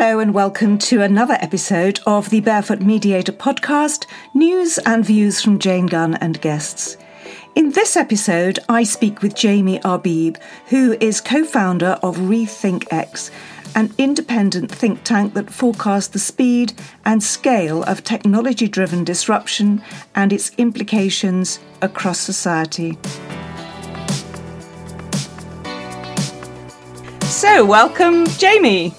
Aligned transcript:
Hello, 0.00 0.20
and 0.20 0.32
welcome 0.32 0.78
to 0.78 1.02
another 1.02 1.36
episode 1.40 1.98
of 2.06 2.30
the 2.30 2.38
Barefoot 2.38 2.80
Mediator 2.80 3.32
podcast 3.32 4.06
news 4.32 4.78
and 4.86 5.04
views 5.04 5.42
from 5.42 5.58
Jane 5.58 5.86
Gunn 5.86 6.14
and 6.14 6.40
guests. 6.40 6.96
In 7.56 7.72
this 7.72 7.96
episode, 7.96 8.60
I 8.68 8.84
speak 8.84 9.22
with 9.22 9.34
Jamie 9.34 9.80
Arbib, 9.80 10.40
who 10.68 10.96
is 11.00 11.20
co 11.20 11.44
founder 11.44 11.98
of 12.00 12.16
RethinkX, 12.16 13.32
an 13.74 13.92
independent 13.98 14.70
think 14.70 15.02
tank 15.02 15.34
that 15.34 15.52
forecasts 15.52 16.06
the 16.06 16.20
speed 16.20 16.74
and 17.04 17.20
scale 17.20 17.82
of 17.82 18.04
technology 18.04 18.68
driven 18.68 19.02
disruption 19.02 19.82
and 20.14 20.32
its 20.32 20.52
implications 20.58 21.58
across 21.82 22.20
society. 22.20 22.96
So, 27.24 27.64
welcome, 27.64 28.28
Jamie. 28.38 28.94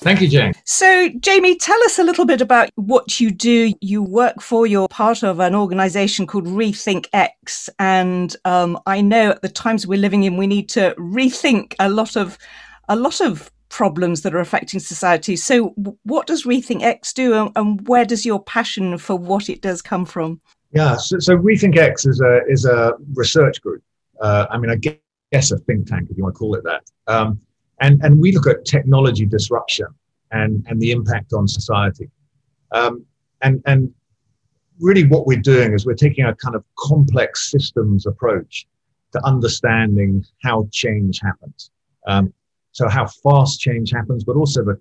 Thank 0.00 0.20
you, 0.20 0.28
Jane. 0.28 0.52
So, 0.64 1.08
Jamie, 1.20 1.56
tell 1.56 1.82
us 1.84 1.98
a 1.98 2.04
little 2.04 2.24
bit 2.24 2.40
about 2.40 2.70
what 2.76 3.18
you 3.20 3.30
do. 3.30 3.72
You 3.80 4.02
work 4.02 4.40
for, 4.40 4.66
you're 4.66 4.88
part 4.88 5.24
of 5.24 5.40
an 5.40 5.54
organization 5.54 6.26
called 6.26 6.46
Rethink 6.46 7.06
X. 7.12 7.68
And 7.78 8.34
um, 8.44 8.78
I 8.86 9.00
know 9.00 9.30
at 9.30 9.42
the 9.42 9.48
times 9.48 9.86
we're 9.86 9.98
living 9.98 10.22
in, 10.22 10.36
we 10.36 10.46
need 10.46 10.68
to 10.70 10.94
rethink 10.98 11.74
a 11.80 11.88
lot 11.88 12.16
of, 12.16 12.38
a 12.88 12.94
lot 12.94 13.20
of 13.20 13.50
problems 13.68 14.22
that 14.22 14.34
are 14.34 14.40
affecting 14.40 14.80
society. 14.80 15.36
So, 15.36 15.74
what 16.04 16.26
does 16.26 16.44
Rethink 16.44 16.82
X 16.82 17.12
do, 17.12 17.34
and, 17.34 17.52
and 17.56 17.88
where 17.88 18.04
does 18.04 18.24
your 18.24 18.42
passion 18.42 18.98
for 18.98 19.16
what 19.16 19.48
it 19.48 19.62
does 19.62 19.82
come 19.82 20.04
from? 20.04 20.40
Yeah, 20.72 20.96
so, 20.96 21.18
so 21.18 21.38
X 21.38 22.06
is 22.06 22.20
a 22.20 22.40
is 22.48 22.64
a 22.64 22.94
research 23.14 23.60
group. 23.62 23.82
Uh, 24.20 24.46
I 24.50 24.58
mean, 24.58 24.70
I 24.70 24.76
guess 24.76 25.50
a 25.50 25.58
think 25.58 25.86
tank, 25.86 26.08
if 26.10 26.16
you 26.16 26.22
want 26.22 26.34
to 26.34 26.38
call 26.38 26.54
it 26.54 26.64
that. 26.64 26.82
Um, 27.06 27.40
and, 27.80 28.02
and 28.02 28.18
we 28.18 28.32
look 28.32 28.46
at 28.46 28.64
technology 28.64 29.26
disruption 29.26 29.86
and, 30.30 30.64
and 30.68 30.80
the 30.80 30.90
impact 30.90 31.32
on 31.32 31.46
society. 31.46 32.10
Um, 32.72 33.04
and, 33.42 33.62
and 33.66 33.92
really 34.78 35.04
what 35.04 35.26
we're 35.26 35.40
doing 35.40 35.72
is 35.72 35.86
we're 35.86 35.94
taking 35.94 36.24
a 36.24 36.34
kind 36.34 36.54
of 36.54 36.64
complex 36.78 37.50
systems 37.50 38.06
approach 38.06 38.66
to 39.12 39.24
understanding 39.24 40.24
how 40.42 40.68
change 40.70 41.20
happens. 41.22 41.70
Um, 42.06 42.32
so 42.72 42.88
how 42.88 43.06
fast 43.06 43.60
change 43.60 43.90
happens, 43.90 44.24
but 44.24 44.36
also 44.36 44.64
the, 44.64 44.80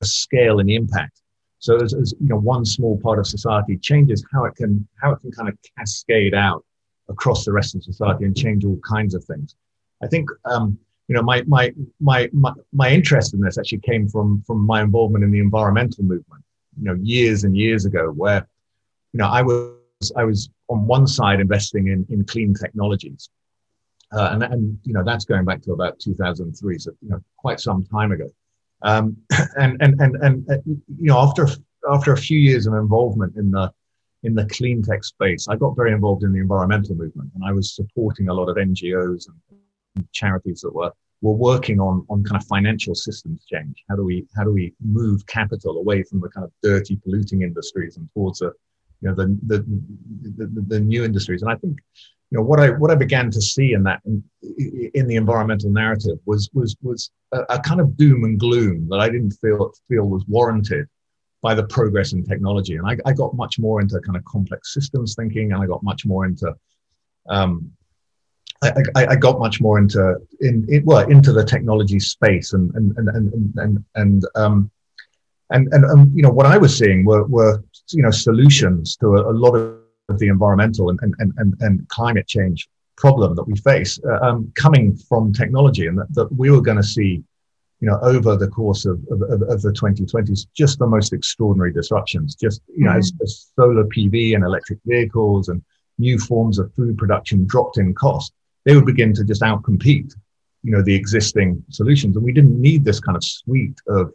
the 0.00 0.06
scale 0.06 0.60
and 0.60 0.68
the 0.68 0.76
impact. 0.76 1.20
So 1.58 1.76
as, 1.76 1.94
as, 1.94 2.14
you 2.20 2.28
know, 2.28 2.38
one 2.38 2.64
small 2.64 2.98
part 3.00 3.18
of 3.18 3.26
society 3.26 3.76
changes, 3.78 4.24
how 4.32 4.44
it 4.44 4.54
can 4.54 4.86
how 5.02 5.12
it 5.12 5.20
can 5.20 5.32
kind 5.32 5.48
of 5.48 5.58
cascade 5.76 6.34
out 6.34 6.64
across 7.08 7.44
the 7.44 7.52
rest 7.52 7.74
of 7.74 7.82
society 7.82 8.24
and 8.24 8.36
change 8.36 8.64
all 8.64 8.78
kinds 8.88 9.14
of 9.14 9.24
things. 9.24 9.56
I 10.02 10.06
think 10.06 10.28
um, 10.44 10.78
you 11.08 11.14
know, 11.14 11.22
my, 11.22 11.42
my, 11.46 11.72
my, 12.00 12.28
my, 12.32 12.52
my 12.72 12.90
interest 12.90 13.34
in 13.34 13.40
this 13.40 13.58
actually 13.58 13.78
came 13.78 14.08
from, 14.08 14.42
from 14.46 14.66
my 14.66 14.82
involvement 14.82 15.24
in 15.24 15.30
the 15.30 15.38
environmental 15.38 16.02
movement, 16.04 16.44
you 16.78 16.84
know, 16.84 16.98
years 17.00 17.44
and 17.44 17.56
years 17.56 17.84
ago, 17.84 18.10
where, 18.10 18.46
you 19.12 19.18
know, 19.18 19.28
I 19.28 19.42
was, 19.42 20.12
I 20.16 20.24
was 20.24 20.50
on 20.68 20.86
one 20.86 21.06
side 21.06 21.40
investing 21.40 21.88
in, 21.88 22.06
in 22.10 22.24
clean 22.24 22.54
technologies. 22.54 23.30
Uh, 24.12 24.30
and, 24.32 24.42
and, 24.42 24.78
you 24.84 24.92
know, 24.92 25.04
that's 25.04 25.24
going 25.24 25.44
back 25.44 25.62
to 25.62 25.72
about 25.72 25.98
2003. 26.00 26.78
So, 26.78 26.92
you 27.02 27.10
know, 27.10 27.22
quite 27.36 27.60
some 27.60 27.84
time 27.84 28.12
ago. 28.12 28.28
Um, 28.82 29.16
and, 29.56 29.80
and, 29.80 30.00
and, 30.00 30.16
and, 30.16 30.50
uh, 30.50 30.58
you 30.66 31.08
know, 31.08 31.18
after, 31.18 31.48
after 31.88 32.12
a 32.12 32.16
few 32.16 32.38
years 32.38 32.66
of 32.66 32.74
involvement 32.74 33.36
in 33.36 33.50
the, 33.50 33.72
in 34.24 34.34
the 34.34 34.46
clean 34.46 34.82
tech 34.82 35.04
space, 35.04 35.46
I 35.48 35.54
got 35.54 35.76
very 35.76 35.92
involved 35.92 36.24
in 36.24 36.32
the 36.32 36.40
environmental 36.40 36.96
movement 36.96 37.30
and 37.36 37.44
I 37.44 37.52
was 37.52 37.74
supporting 37.76 38.28
a 38.28 38.34
lot 38.34 38.48
of 38.48 38.56
NGOs 38.56 39.28
and 39.28 39.36
charities 40.12 40.60
that 40.60 40.74
were 40.74 40.92
were 41.22 41.32
working 41.32 41.80
on 41.80 42.04
on 42.08 42.22
kind 42.24 42.40
of 42.40 42.46
financial 42.46 42.94
systems 42.94 43.44
change. 43.44 43.84
How 43.88 43.96
do 43.96 44.04
we 44.04 44.26
how 44.36 44.44
do 44.44 44.52
we 44.52 44.74
move 44.80 45.26
capital 45.26 45.78
away 45.78 46.02
from 46.02 46.20
the 46.20 46.28
kind 46.28 46.44
of 46.44 46.52
dirty, 46.62 46.96
polluting 46.96 47.42
industries 47.42 47.96
and 47.96 48.08
towards 48.14 48.42
a 48.42 48.52
you 49.00 49.08
know 49.08 49.14
the 49.14 49.26
the, 49.46 49.58
the, 50.36 50.64
the, 50.68 50.80
new 50.80 51.04
industries? 51.04 51.42
And 51.42 51.50
I 51.50 51.56
think 51.56 51.78
you 52.30 52.38
know 52.38 52.44
what 52.44 52.60
I 52.60 52.70
what 52.70 52.90
I 52.90 52.94
began 52.94 53.30
to 53.30 53.40
see 53.40 53.72
in 53.72 53.82
that 53.84 54.00
in, 54.04 54.22
in 54.94 55.06
the 55.06 55.16
environmental 55.16 55.70
narrative 55.70 56.18
was 56.26 56.50
was 56.52 56.76
was 56.82 57.10
a, 57.32 57.40
a, 57.50 57.60
kind 57.60 57.80
of 57.80 57.96
doom 57.96 58.24
and 58.24 58.38
gloom 58.38 58.88
that 58.90 59.00
I 59.00 59.08
didn't 59.08 59.32
feel 59.32 59.72
feel 59.88 60.08
was 60.08 60.24
warranted 60.28 60.86
by 61.42 61.54
the 61.54 61.64
progress 61.64 62.12
in 62.12 62.24
technology. 62.24 62.76
And 62.76 62.86
I, 62.86 62.96
I 63.06 63.12
got 63.12 63.34
much 63.34 63.58
more 63.58 63.80
into 63.80 64.00
kind 64.00 64.16
of 64.16 64.24
complex 64.24 64.74
systems 64.74 65.14
thinking, 65.14 65.52
and 65.52 65.62
I 65.62 65.66
got 65.66 65.82
much 65.82 66.04
more 66.04 66.24
into 66.26 66.52
um, 67.28 67.70
I, 68.62 68.72
I, 68.94 69.06
I, 69.08 69.16
got 69.16 69.38
much 69.38 69.60
more 69.60 69.78
into 69.78 70.16
in, 70.40 70.66
in, 70.68 70.84
well 70.84 71.08
into 71.10 71.32
the 71.32 71.44
technology 71.44 72.00
space 72.00 72.52
and 72.52 72.74
and 72.74 72.96
and 72.96 73.08
and 73.08 73.54
and 73.56 73.84
and, 73.94 74.26
um, 74.34 74.70
and, 75.50 75.68
and 75.72 75.84
um, 75.84 76.10
you 76.14 76.22
know 76.22 76.30
what 76.30 76.46
I 76.46 76.56
was 76.56 76.76
seeing 76.76 77.04
were 77.04 77.24
were 77.24 77.62
you 77.90 78.02
know 78.02 78.10
solutions 78.10 78.96
to 78.98 79.16
a, 79.16 79.30
a 79.30 79.34
lot 79.34 79.54
of 79.54 80.18
the 80.18 80.28
environmental 80.28 80.90
and 80.90 80.98
and 81.02 81.14
and, 81.18 81.54
and 81.60 81.88
climate 81.88 82.26
change 82.26 82.68
problem 82.96 83.34
that 83.36 83.44
we 83.44 83.54
face 83.56 83.98
uh, 84.08 84.18
um, 84.26 84.50
coming 84.54 84.96
from 84.96 85.32
technology 85.32 85.86
and 85.86 85.98
that, 85.98 86.12
that 86.14 86.32
we 86.32 86.50
were 86.50 86.62
going 86.62 86.78
to 86.78 86.82
see 86.82 87.22
you 87.80 87.88
know 87.88 87.98
over 88.00 88.36
the 88.36 88.48
course 88.48 88.86
of, 88.86 88.98
of, 89.10 89.20
of, 89.22 89.62
the 89.62 89.70
2020s 89.70 90.46
just 90.54 90.78
the 90.78 90.86
most 90.86 91.12
extraordinary 91.12 91.72
disruptions 91.72 92.34
just 92.34 92.62
you 92.74 92.84
know 92.84 92.90
mm-hmm. 92.90 92.98
as, 92.98 93.12
as 93.22 93.52
solar 93.54 93.84
pv 93.84 94.34
and 94.34 94.44
electric 94.44 94.78
vehicles 94.86 95.48
and 95.48 95.62
new 95.98 96.18
forms 96.18 96.58
of 96.58 96.72
food 96.74 96.96
production 96.96 97.46
dropped 97.46 97.78
in 97.78 97.94
cost 97.94 98.32
they 98.66 98.74
would 98.74 98.84
begin 98.84 99.14
to 99.14 99.24
just 99.24 99.40
outcompete, 99.40 100.12
you 100.62 100.72
know, 100.72 100.82
the 100.82 100.94
existing 100.94 101.64
solutions. 101.70 102.16
And 102.16 102.24
we 102.24 102.32
didn't 102.32 102.60
need 102.60 102.84
this 102.84 103.00
kind 103.00 103.16
of 103.16 103.24
suite 103.24 103.80
of 103.86 104.12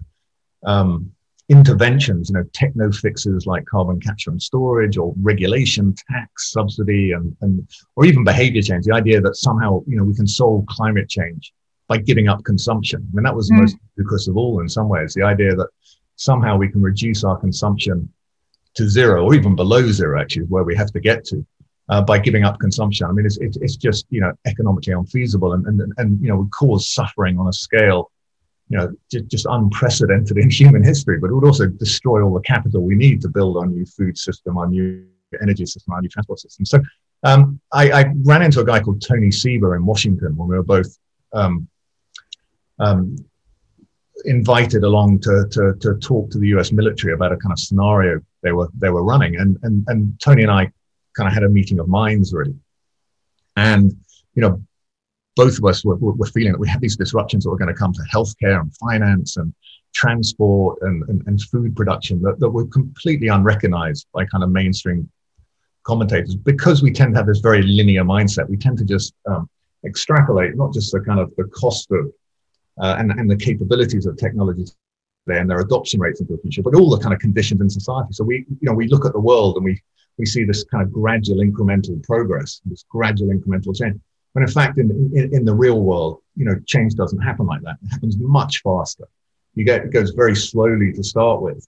um, 0.63 1.09
interventions, 1.47 2.29
you 2.29 2.35
know, 2.35 2.43
techno 2.53 2.91
fixes 2.91 3.47
like 3.47 3.65
carbon 3.65 3.99
capture 3.99 4.29
and 4.29 4.41
storage 4.41 4.97
or 4.97 5.13
regulation, 5.21 5.95
tax, 6.11 6.51
subsidy, 6.51 7.13
and, 7.13 7.35
and 7.41 7.67
or 7.95 8.05
even 8.05 8.25
behavior 8.25 8.61
change. 8.61 8.85
The 8.85 8.93
idea 8.93 9.21
that 9.21 9.37
somehow, 9.37 9.81
you 9.87 9.95
know, 9.95 10.03
we 10.03 10.13
can 10.13 10.27
solve 10.27 10.65
climate 10.67 11.09
change 11.09 11.53
by 11.87 11.97
giving 11.97 12.27
up 12.27 12.43
consumption. 12.43 13.07
I 13.11 13.15
mean, 13.15 13.23
that 13.23 13.35
was 13.35 13.47
the 13.47 13.55
mm. 13.55 13.61
most 13.61 13.77
ludicrous 13.97 14.27
of 14.27 14.35
all 14.35 14.59
in 14.59 14.67
some 14.67 14.89
ways. 14.89 15.13
The 15.13 15.23
idea 15.23 15.55
that 15.55 15.69
somehow 16.17 16.57
we 16.57 16.67
can 16.67 16.81
reduce 16.81 17.23
our 17.23 17.37
consumption 17.37 18.11
to 18.75 18.89
zero 18.89 19.23
or 19.23 19.33
even 19.33 19.55
below 19.55 19.89
zero, 19.91 20.19
actually, 20.19 20.43
is 20.43 20.49
where 20.49 20.63
we 20.63 20.75
have 20.75 20.91
to 20.91 20.99
get 20.99 21.23
to 21.25 21.45
uh, 21.91 22.01
by 22.01 22.17
giving 22.17 22.43
up 22.43 22.57
consumption. 22.59 23.05
I 23.05 23.11
mean, 23.11 23.25
it's, 23.25 23.37
it's, 23.37 23.57
it's 23.57 23.75
just, 23.75 24.05
you 24.09 24.21
know, 24.21 24.31
economically 24.45 24.93
unfeasible 24.93 25.53
and, 25.53 25.65
and, 25.67 25.93
and, 25.97 26.21
you 26.21 26.29
know, 26.29 26.37
would 26.37 26.51
cause 26.51 26.89
suffering 26.89 27.37
on 27.37 27.49
a 27.49 27.53
scale, 27.53 28.11
you 28.69 28.77
know, 28.77 28.89
just, 29.11 29.27
just 29.27 29.45
unprecedented 29.49 30.37
in 30.37 30.49
human 30.61 30.83
history, 30.83 31.19
but 31.19 31.29
it 31.29 31.33
would 31.33 31.45
also 31.45 31.67
destroy 31.67 32.23
all 32.23 32.33
the 32.33 32.41
capital 32.41 32.81
we 32.81 32.95
need 32.95 33.21
to 33.21 33.27
build 33.27 33.57
our 33.57 33.65
new 33.65 33.85
food 33.85 34.17
system, 34.17 34.57
our 34.57 34.67
new 34.67 35.05
energy 35.41 35.65
system, 35.65 35.93
our 35.93 36.01
new 36.01 36.07
transport 36.07 36.39
system. 36.39 36.65
So 36.65 36.79
um, 37.23 37.59
I, 37.73 37.91
I, 37.91 38.13
ran 38.23 38.41
into 38.41 38.61
a 38.61 38.65
guy 38.65 38.79
called 38.79 39.05
Tony 39.05 39.29
Seba 39.29 39.73
in 39.73 39.85
Washington 39.85 40.35
when 40.35 40.47
we 40.47 40.55
were 40.55 40.63
both 40.63 40.97
um, 41.33 41.67
um, 42.79 43.17
invited 44.23 44.83
along 44.83 45.19
to, 45.19 45.45
to, 45.51 45.73
to 45.81 45.95
talk 45.95 46.31
to 46.31 46.39
the 46.39 46.47
US 46.55 46.71
military 46.71 47.13
about 47.13 47.33
a 47.33 47.37
kind 47.37 47.51
of 47.51 47.59
scenario 47.59 48.21
they 48.43 48.53
were, 48.53 48.69
they 48.75 48.89
were 48.89 49.03
running. 49.03 49.35
And, 49.35 49.57
and, 49.63 49.83
and 49.87 50.19
Tony 50.19 50.43
and 50.43 50.51
I 50.51 50.71
kind 51.15 51.27
of 51.27 51.33
had 51.33 51.43
a 51.43 51.49
meeting 51.49 51.79
of 51.79 51.87
minds 51.87 52.33
really. 52.33 52.55
And, 53.55 53.93
you 54.33 54.41
know, 54.41 54.61
both 55.35 55.57
of 55.57 55.65
us 55.65 55.83
were, 55.85 55.95
were 55.95 56.25
feeling 56.27 56.51
that 56.51 56.59
we 56.59 56.67
had 56.67 56.81
these 56.81 56.97
disruptions 56.97 57.43
that 57.43 57.49
were 57.49 57.57
going 57.57 57.73
to 57.73 57.79
come 57.79 57.93
to 57.93 58.01
healthcare 58.13 58.59
and 58.59 58.75
finance 58.77 59.37
and 59.37 59.53
transport 59.93 60.79
and, 60.81 61.07
and, 61.09 61.23
and 61.27 61.41
food 61.41 61.75
production 61.75 62.21
that, 62.21 62.39
that 62.39 62.49
were 62.49 62.65
completely 62.67 63.27
unrecognized 63.27 64.07
by 64.13 64.25
kind 64.25 64.43
of 64.43 64.49
mainstream 64.49 65.09
commentators 65.83 66.35
because 66.35 66.83
we 66.83 66.91
tend 66.91 67.13
to 67.13 67.19
have 67.19 67.27
this 67.27 67.39
very 67.39 67.61
linear 67.61 68.03
mindset. 68.03 68.47
We 68.49 68.57
tend 68.57 68.77
to 68.79 68.85
just 68.85 69.13
um, 69.27 69.49
extrapolate 69.85 70.55
not 70.55 70.73
just 70.73 70.91
the 70.91 70.99
kind 71.01 71.19
of 71.19 71.33
the 71.37 71.45
cost 71.45 71.91
of 71.91 72.11
uh, 72.79 72.95
and, 72.99 73.11
and 73.11 73.29
the 73.29 73.35
capabilities 73.35 74.05
of 74.05 74.17
technology 74.17 74.65
today 75.27 75.39
and 75.39 75.49
their 75.49 75.59
adoption 75.59 75.99
rates 75.99 76.21
into 76.21 76.33
the 76.33 76.41
future, 76.41 76.61
but 76.61 76.75
all 76.75 76.89
the 76.89 76.97
kind 76.97 77.13
of 77.13 77.19
conditions 77.19 77.61
in 77.61 77.69
society. 77.69 78.09
So 78.11 78.23
we, 78.23 78.45
you 78.47 78.67
know, 78.69 78.73
we 78.73 78.87
look 78.87 79.05
at 79.05 79.13
the 79.13 79.19
world 79.19 79.55
and 79.57 79.65
we 79.65 79.81
we 80.17 80.25
see 80.25 80.43
this 80.43 80.63
kind 80.63 80.83
of 80.83 80.91
gradual 80.91 81.37
incremental 81.37 82.01
progress, 82.03 82.61
this 82.65 82.85
gradual 82.89 83.29
incremental 83.29 83.75
change. 83.75 83.99
When 84.33 84.43
in 84.43 84.51
fact, 84.51 84.77
in, 84.77 84.89
in, 85.13 85.35
in, 85.35 85.45
the 85.45 85.53
real 85.53 85.81
world, 85.81 86.21
you 86.35 86.45
know, 86.45 86.55
change 86.65 86.95
doesn't 86.95 87.19
happen 87.19 87.45
like 87.45 87.61
that. 87.63 87.77
It 87.83 87.87
happens 87.91 88.17
much 88.17 88.61
faster. 88.61 89.07
You 89.55 89.65
get, 89.65 89.83
it 89.83 89.91
goes 89.91 90.11
very 90.11 90.35
slowly 90.35 90.93
to 90.93 91.03
start 91.03 91.41
with. 91.41 91.67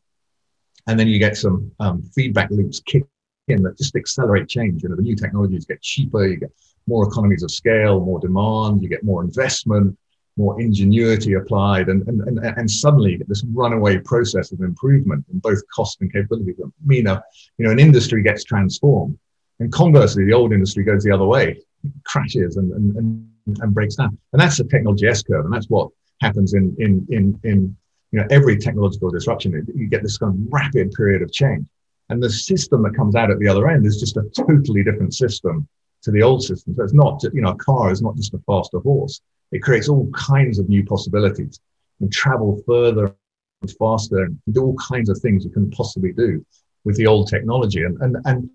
And 0.87 0.97
then 0.97 1.07
you 1.07 1.19
get 1.19 1.35
some 1.37 1.71
um, 1.79 2.01
feedback 2.15 2.51
loops 2.51 2.79
kick 2.79 3.03
in 3.49 3.63
that 3.63 3.77
just 3.77 3.95
accelerate 3.95 4.47
change. 4.47 4.83
You 4.83 4.89
know, 4.89 4.95
the 4.95 5.01
new 5.01 5.15
technologies 5.15 5.65
get 5.65 5.81
cheaper, 5.81 6.25
you 6.25 6.37
get 6.37 6.51
more 6.87 7.07
economies 7.07 7.43
of 7.43 7.51
scale, 7.51 7.99
more 7.99 8.19
demand, 8.19 8.81
you 8.81 8.89
get 8.89 9.03
more 9.03 9.23
investment, 9.23 9.97
more 10.35 10.59
ingenuity 10.59 11.33
applied, 11.33 11.89
and, 11.89 12.07
and, 12.07 12.21
and, 12.21 12.39
and 12.39 12.69
suddenly 12.69 13.21
this 13.27 13.43
runaway 13.53 13.99
process 13.99 14.51
of 14.51 14.61
improvement 14.61 15.23
in 15.31 15.39
both 15.39 15.61
cost 15.75 16.01
and 16.01 16.11
capability 16.11 16.53
that 16.57 16.71
mean 16.85 17.07
a, 17.07 17.23
you 17.57 17.65
know, 17.65 17.71
an 17.71 17.79
industry 17.79 18.23
gets 18.23 18.43
transformed. 18.43 19.17
And 19.59 19.71
conversely, 19.71 20.25
the 20.25 20.33
old 20.33 20.51
industry 20.51 20.83
goes 20.83 21.03
the 21.03 21.11
other 21.11 21.25
way, 21.25 21.61
crashes 22.05 22.57
and, 22.57 22.71
and, 22.71 22.95
and, 22.97 23.59
and 23.61 23.73
breaks 23.73 23.95
down. 23.95 24.17
And 24.31 24.41
that's 24.41 24.57
the 24.57 24.63
technology 24.63 25.07
S 25.07 25.21
curve. 25.21 25.45
And 25.45 25.53
that's 25.53 25.69
what 25.69 25.89
happens 26.21 26.55
in, 26.55 26.75
in, 26.79 27.05
in, 27.11 27.39
in, 27.43 27.77
you 28.11 28.19
know, 28.19 28.27
every 28.31 28.57
technological 28.57 29.11
disruption, 29.11 29.65
you 29.75 29.87
get 29.87 30.01
this 30.01 30.17
kind 30.17 30.33
of 30.33 30.51
rapid 30.51 30.91
period 30.93 31.21
of 31.21 31.31
change. 31.31 31.65
And 32.09 32.21
the 32.21 32.29
system 32.29 32.81
that 32.83 32.95
comes 32.95 33.15
out 33.15 33.31
at 33.31 33.39
the 33.39 33.47
other 33.47 33.69
end 33.69 33.85
is 33.85 33.99
just 33.99 34.17
a 34.17 34.23
totally 34.35 34.83
different 34.83 35.13
system 35.13 35.67
to 36.01 36.11
the 36.11 36.21
old 36.21 36.43
system. 36.43 36.75
So 36.75 36.83
it's 36.83 36.93
not, 36.93 37.23
you 37.33 37.41
know, 37.41 37.51
a 37.51 37.55
car 37.55 37.91
is 37.91 38.01
not 38.01 38.15
just 38.15 38.33
a 38.33 38.39
faster 38.45 38.79
horse. 38.79 39.21
It 39.53 39.61
creates 39.61 39.87
all 39.87 40.09
kinds 40.11 40.59
of 40.59 40.67
new 40.67 40.83
possibilities 40.83 41.59
and 42.01 42.11
travel 42.11 42.61
further 42.65 43.15
and 43.61 43.71
faster 43.79 44.23
and 44.23 44.37
do 44.51 44.63
all 44.63 44.75
kinds 44.75 45.09
of 45.09 45.17
things 45.19 45.45
you 45.45 45.51
can 45.51 45.69
possibly 45.71 46.11
do 46.11 46.45
with 46.83 46.97
the 46.97 47.07
old 47.07 47.29
technology. 47.29 47.83
And, 47.83 47.95
and, 48.01 48.17
and 48.25 48.49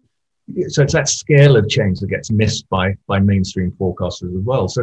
so 0.73 0.83
it's 0.83 0.93
that 0.93 1.09
scale 1.09 1.57
of 1.57 1.69
change 1.69 2.01
that 2.01 2.09
gets 2.09 2.31
missed 2.31 2.69
by, 2.69 2.97
by 3.07 3.21
mainstream 3.21 3.71
forecasters 3.73 4.37
as 4.37 4.45
well. 4.45 4.67
So, 4.69 4.83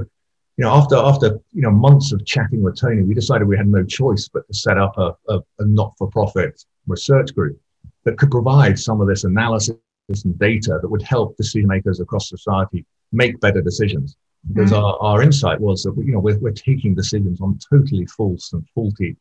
you 0.58 0.64
know, 0.64 0.72
after, 0.72 0.96
after, 0.96 1.28
you 1.52 1.62
know, 1.62 1.72
months 1.72 2.14
of 2.14 2.26
chatting 2.26 2.64
with 2.64 2.80
Tony, 2.80 3.04
we 3.04 3.14
decided 3.14 3.46
we 3.46 3.58
had 3.58 3.68
no 3.68 3.84
choice 3.84 4.30
but 4.34 4.48
to 4.48 4.54
set 4.54 4.78
up 4.78 4.98
a, 4.98 5.14
a, 5.28 5.40
a 5.60 5.66
not-for-profit 5.66 6.64
research 6.88 7.36
group 7.36 7.60
that 8.06 8.18
could 8.18 8.32
provide 8.32 8.80
some 8.80 9.02
of 9.02 9.08
this 9.08 9.26
analysis 9.26 9.76
and 10.24 10.40
data 10.40 10.80
that 10.82 10.88
would 10.88 11.02
help 11.02 11.36
decision 11.36 11.68
makers 11.68 12.00
across 12.00 12.30
society 12.30 12.86
make 13.12 13.40
better 13.42 13.62
decisions. 13.62 14.16
Because 14.54 14.72
mm. 14.72 14.82
our, 14.82 14.98
our 15.02 15.22
insight 15.22 15.60
was 15.60 15.84
that, 15.84 15.96
you 15.98 16.14
know, 16.14 16.20
we're, 16.20 16.38
we're 16.40 16.52
taking 16.52 16.94
decisions 16.94 17.42
on 17.42 17.60
totally 17.70 18.06
false 18.06 18.54
and 18.54 18.68
faulty 18.76 19.16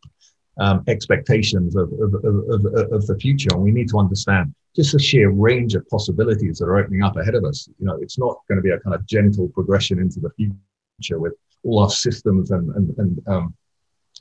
um, 0.59 0.85
expectations 0.87 1.77
of, 1.77 1.93
of, 1.95 2.15
of, 2.25 2.93
of, 2.93 3.07
the 3.07 3.17
future. 3.21 3.49
And 3.53 3.63
we 3.63 3.73
need 3.73 3.89
to 3.89 3.99
understand 3.99 4.55
just 4.77 4.93
the 4.93 4.99
sheer 4.99 5.31
range 5.31 5.75
of 5.75 5.89
possibilities 5.89 6.59
that 6.59 6.67
are 6.67 6.77
opening 6.77 7.03
up 7.03 7.17
ahead 7.17 7.35
of 7.35 7.45
us. 7.45 7.69
You 7.79 7.87
know, 7.87 7.97
it's 8.01 8.19
not 8.19 8.39
going 8.49 8.57
to 8.57 8.63
be 8.63 8.71
a 8.71 8.79
kind 8.81 8.95
of 8.95 9.05
gentle 9.07 9.49
progression 9.49 9.99
into 9.99 10.21
the 10.21 10.31
future 10.37 11.19
with 11.19 11.35
all 11.65 11.81
our 11.81 11.91
systems 11.91 12.51
and, 12.51 12.75
and, 12.75 12.95
and 12.99 13.29
um, 13.29 13.55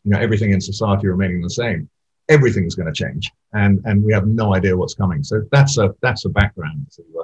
you 0.03 0.11
know, 0.11 0.19
everything 0.19 0.51
in 0.51 0.61
society 0.61 1.07
remaining 1.07 1.41
the 1.41 1.49
same. 1.49 1.89
Everything's 2.29 2.75
going 2.75 2.91
to 2.91 2.93
change, 2.93 3.29
and 3.51 3.81
and 3.83 4.01
we 4.01 4.13
have 4.13 4.25
no 4.25 4.55
idea 4.55 4.77
what's 4.77 4.93
coming. 4.93 5.23
So 5.23 5.43
that's 5.51 5.77
a 5.77 5.93
that's 6.01 6.23
a 6.23 6.29
background 6.29 6.87
to 6.95 7.03
uh, 7.19 7.23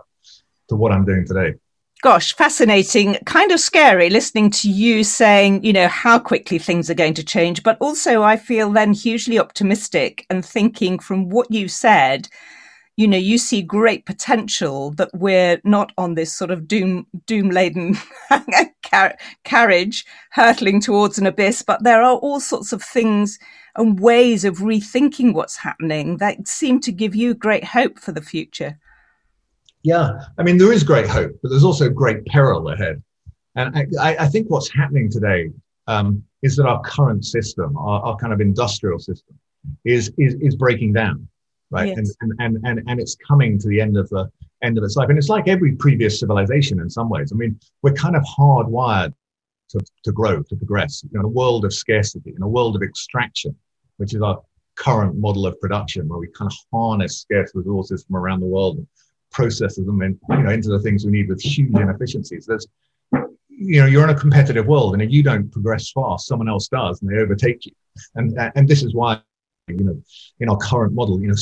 to 0.68 0.76
what 0.76 0.92
I'm 0.92 1.06
doing 1.06 1.26
today. 1.26 1.54
Gosh, 2.01 2.34
fascinating. 2.34 3.16
Kind 3.25 3.51
of 3.51 3.60
scary 3.60 4.10
listening 4.10 4.51
to 4.51 4.69
you 4.69 5.04
saying, 5.04 5.66
you 5.66 5.74
know, 5.74 5.90
how 5.90 6.18
quickly 6.18 6.57
things 6.57 6.90
are 6.90 6.94
going 6.94 7.13
to 7.16 7.25
change. 7.25 7.62
But 7.62 7.78
also, 7.81 8.24
I 8.24 8.38
feel 8.38 8.72
then 8.72 8.94
hugely 8.94 9.38
optimistic 9.38 10.25
and 10.30 10.46
thinking 10.46 11.00
from 11.00 11.30
what 11.30 11.51
you 11.51 11.68
said, 11.68 12.30
you 12.96 13.06
know, 13.06 13.18
you 13.18 13.38
see 13.38 13.62
great 13.62 14.06
potential 14.06 14.92
that 14.92 15.10
we're 15.13 15.60
not 15.66 15.92
on 15.98 16.16
this 16.16 16.31
sort 16.34 16.51
of 16.51 16.69
doom, 16.69 17.06
doom 17.25 17.50
laden 17.50 17.98
car- 18.84 19.18
carriage 19.44 20.06
hurtling 20.31 20.80
towards 20.80 21.18
an 21.18 21.28
abyss, 21.28 21.62
but 21.63 21.84
there 21.84 22.02
are 22.02 22.16
all 22.16 22.40
sorts 22.40 22.72
of 22.72 22.81
things 22.81 23.40
and 23.75 24.00
ways 24.00 24.45
of 24.45 24.60
rethinking 24.60 25.34
what's 25.34 25.57
happening 25.57 26.16
that 26.18 26.48
seem 26.48 26.80
to 26.80 26.94
give 26.94 27.13
you 27.13 27.34
great 27.34 27.66
hope 27.66 28.00
for 28.00 28.13
the 28.13 28.22
future. 28.22 28.80
Yeah, 29.84 30.26
I 30.38 30.44
mean, 30.44 30.58
there 30.58 30.74
is 30.74 30.84
great 30.84 31.08
hope, 31.08 31.31
but 31.42 31.50
there's 31.50 31.64
also 31.64 31.90
great 31.90 32.26
peril 32.26 32.70
ahead. 32.70 33.02
And 33.56 33.98
I, 34.00 34.16
I 34.18 34.28
think 34.28 34.50
what's 34.50 34.70
happening 34.74 35.10
today 35.10 35.52
um, 35.88 36.24
is 36.42 36.56
that 36.58 36.66
our 36.66 36.81
current 36.81 37.26
system, 37.26 37.76
our, 37.78 38.02
our, 38.02 38.16
kind 38.18 38.31
of 38.31 38.42
industrial 38.42 39.00
system, 39.00 39.38
is 39.86 40.12
is, 40.18 40.36
is 40.36 40.56
breaking 40.56 40.94
down, 40.94 41.28
right? 41.72 41.90
Yes. 41.90 42.16
And, 42.22 42.34
and, 42.40 42.58
and 42.58 42.80
and 42.80 42.90
and 42.90 43.00
it's 43.00 43.16
coming 43.16 43.58
to 43.60 43.68
the 43.68 43.81
end 43.81 43.98
of 43.98 44.08
the 44.10 44.30
end 44.62 44.78
of 44.78 44.84
its 44.84 44.96
life. 44.96 45.10
And 45.10 45.18
it's 45.18 45.30
like 45.30 45.48
every 45.48 45.76
previous 45.76 46.20
civilization 46.20 46.80
in 46.80 46.90
some 46.90 47.10
ways. 47.10 47.31
I 47.31 47.36
mean, 47.36 47.60
we're 47.81 47.94
kind 47.94 48.16
of 48.16 48.24
hardwired 48.24 49.14
to, 49.70 49.80
to 50.04 50.12
grow, 50.12 50.44
to 50.44 50.56
progress. 50.56 51.04
You 51.04 51.10
know, 51.14 51.22
in 51.22 51.26
a 51.26 51.30
world 51.30 51.66
of 51.66 51.74
scarcity, 51.74 52.34
in 52.36 52.44
a 52.44 52.48
world 52.48 52.76
of 52.76 52.84
extraction, 52.84 53.56
which 53.98 54.14
is 54.14 54.22
our 54.22 54.42
current 54.76 55.18
model 55.18 55.46
of 55.46 55.60
production, 55.60 56.08
where 56.08 56.20
we 56.20 56.28
kind 56.28 56.52
of 56.52 56.58
harness 56.74 57.22
scarce 57.22 57.52
resources 57.54 58.04
from 58.04 58.16
around 58.16 58.42
the 58.42 58.46
world 58.46 58.86
processes 59.31 59.86
them 59.86 60.02
in, 60.02 60.20
you 60.30 60.44
know, 60.44 60.52
into 60.52 60.70
the 60.70 60.80
things 60.80 61.06
we 61.06 61.12
need 61.12 61.30
with 61.30 61.42
huge 61.42 61.76
inefficiencies. 61.76 62.46
There's, 62.46 62.68
you 63.50 63.81
know, 63.81 63.86
you're 63.86 64.04
in 64.04 64.10
a 64.10 64.20
competitive 64.20 64.68
world, 64.68 64.94
and 64.94 65.02
if 65.02 65.12
you 65.12 65.24
don't 65.24 65.52
progress 65.52 65.92
fast, 65.92 66.28
someone 66.28 66.50
else 66.50 66.68
does, 66.68 67.02
and 67.02 67.12
they 67.12 67.18
overtake 67.18 67.66
you. 67.66 67.74
And 68.16 68.38
and 68.56 68.68
this 68.68 68.84
is 68.84 68.94
why, 68.94 69.22
you 69.68 69.84
know, 69.84 70.02
in 70.40 70.50
our 70.50 70.58
current 70.58 70.94
model, 70.94 71.22
you 71.22 71.28
know, 71.28 71.36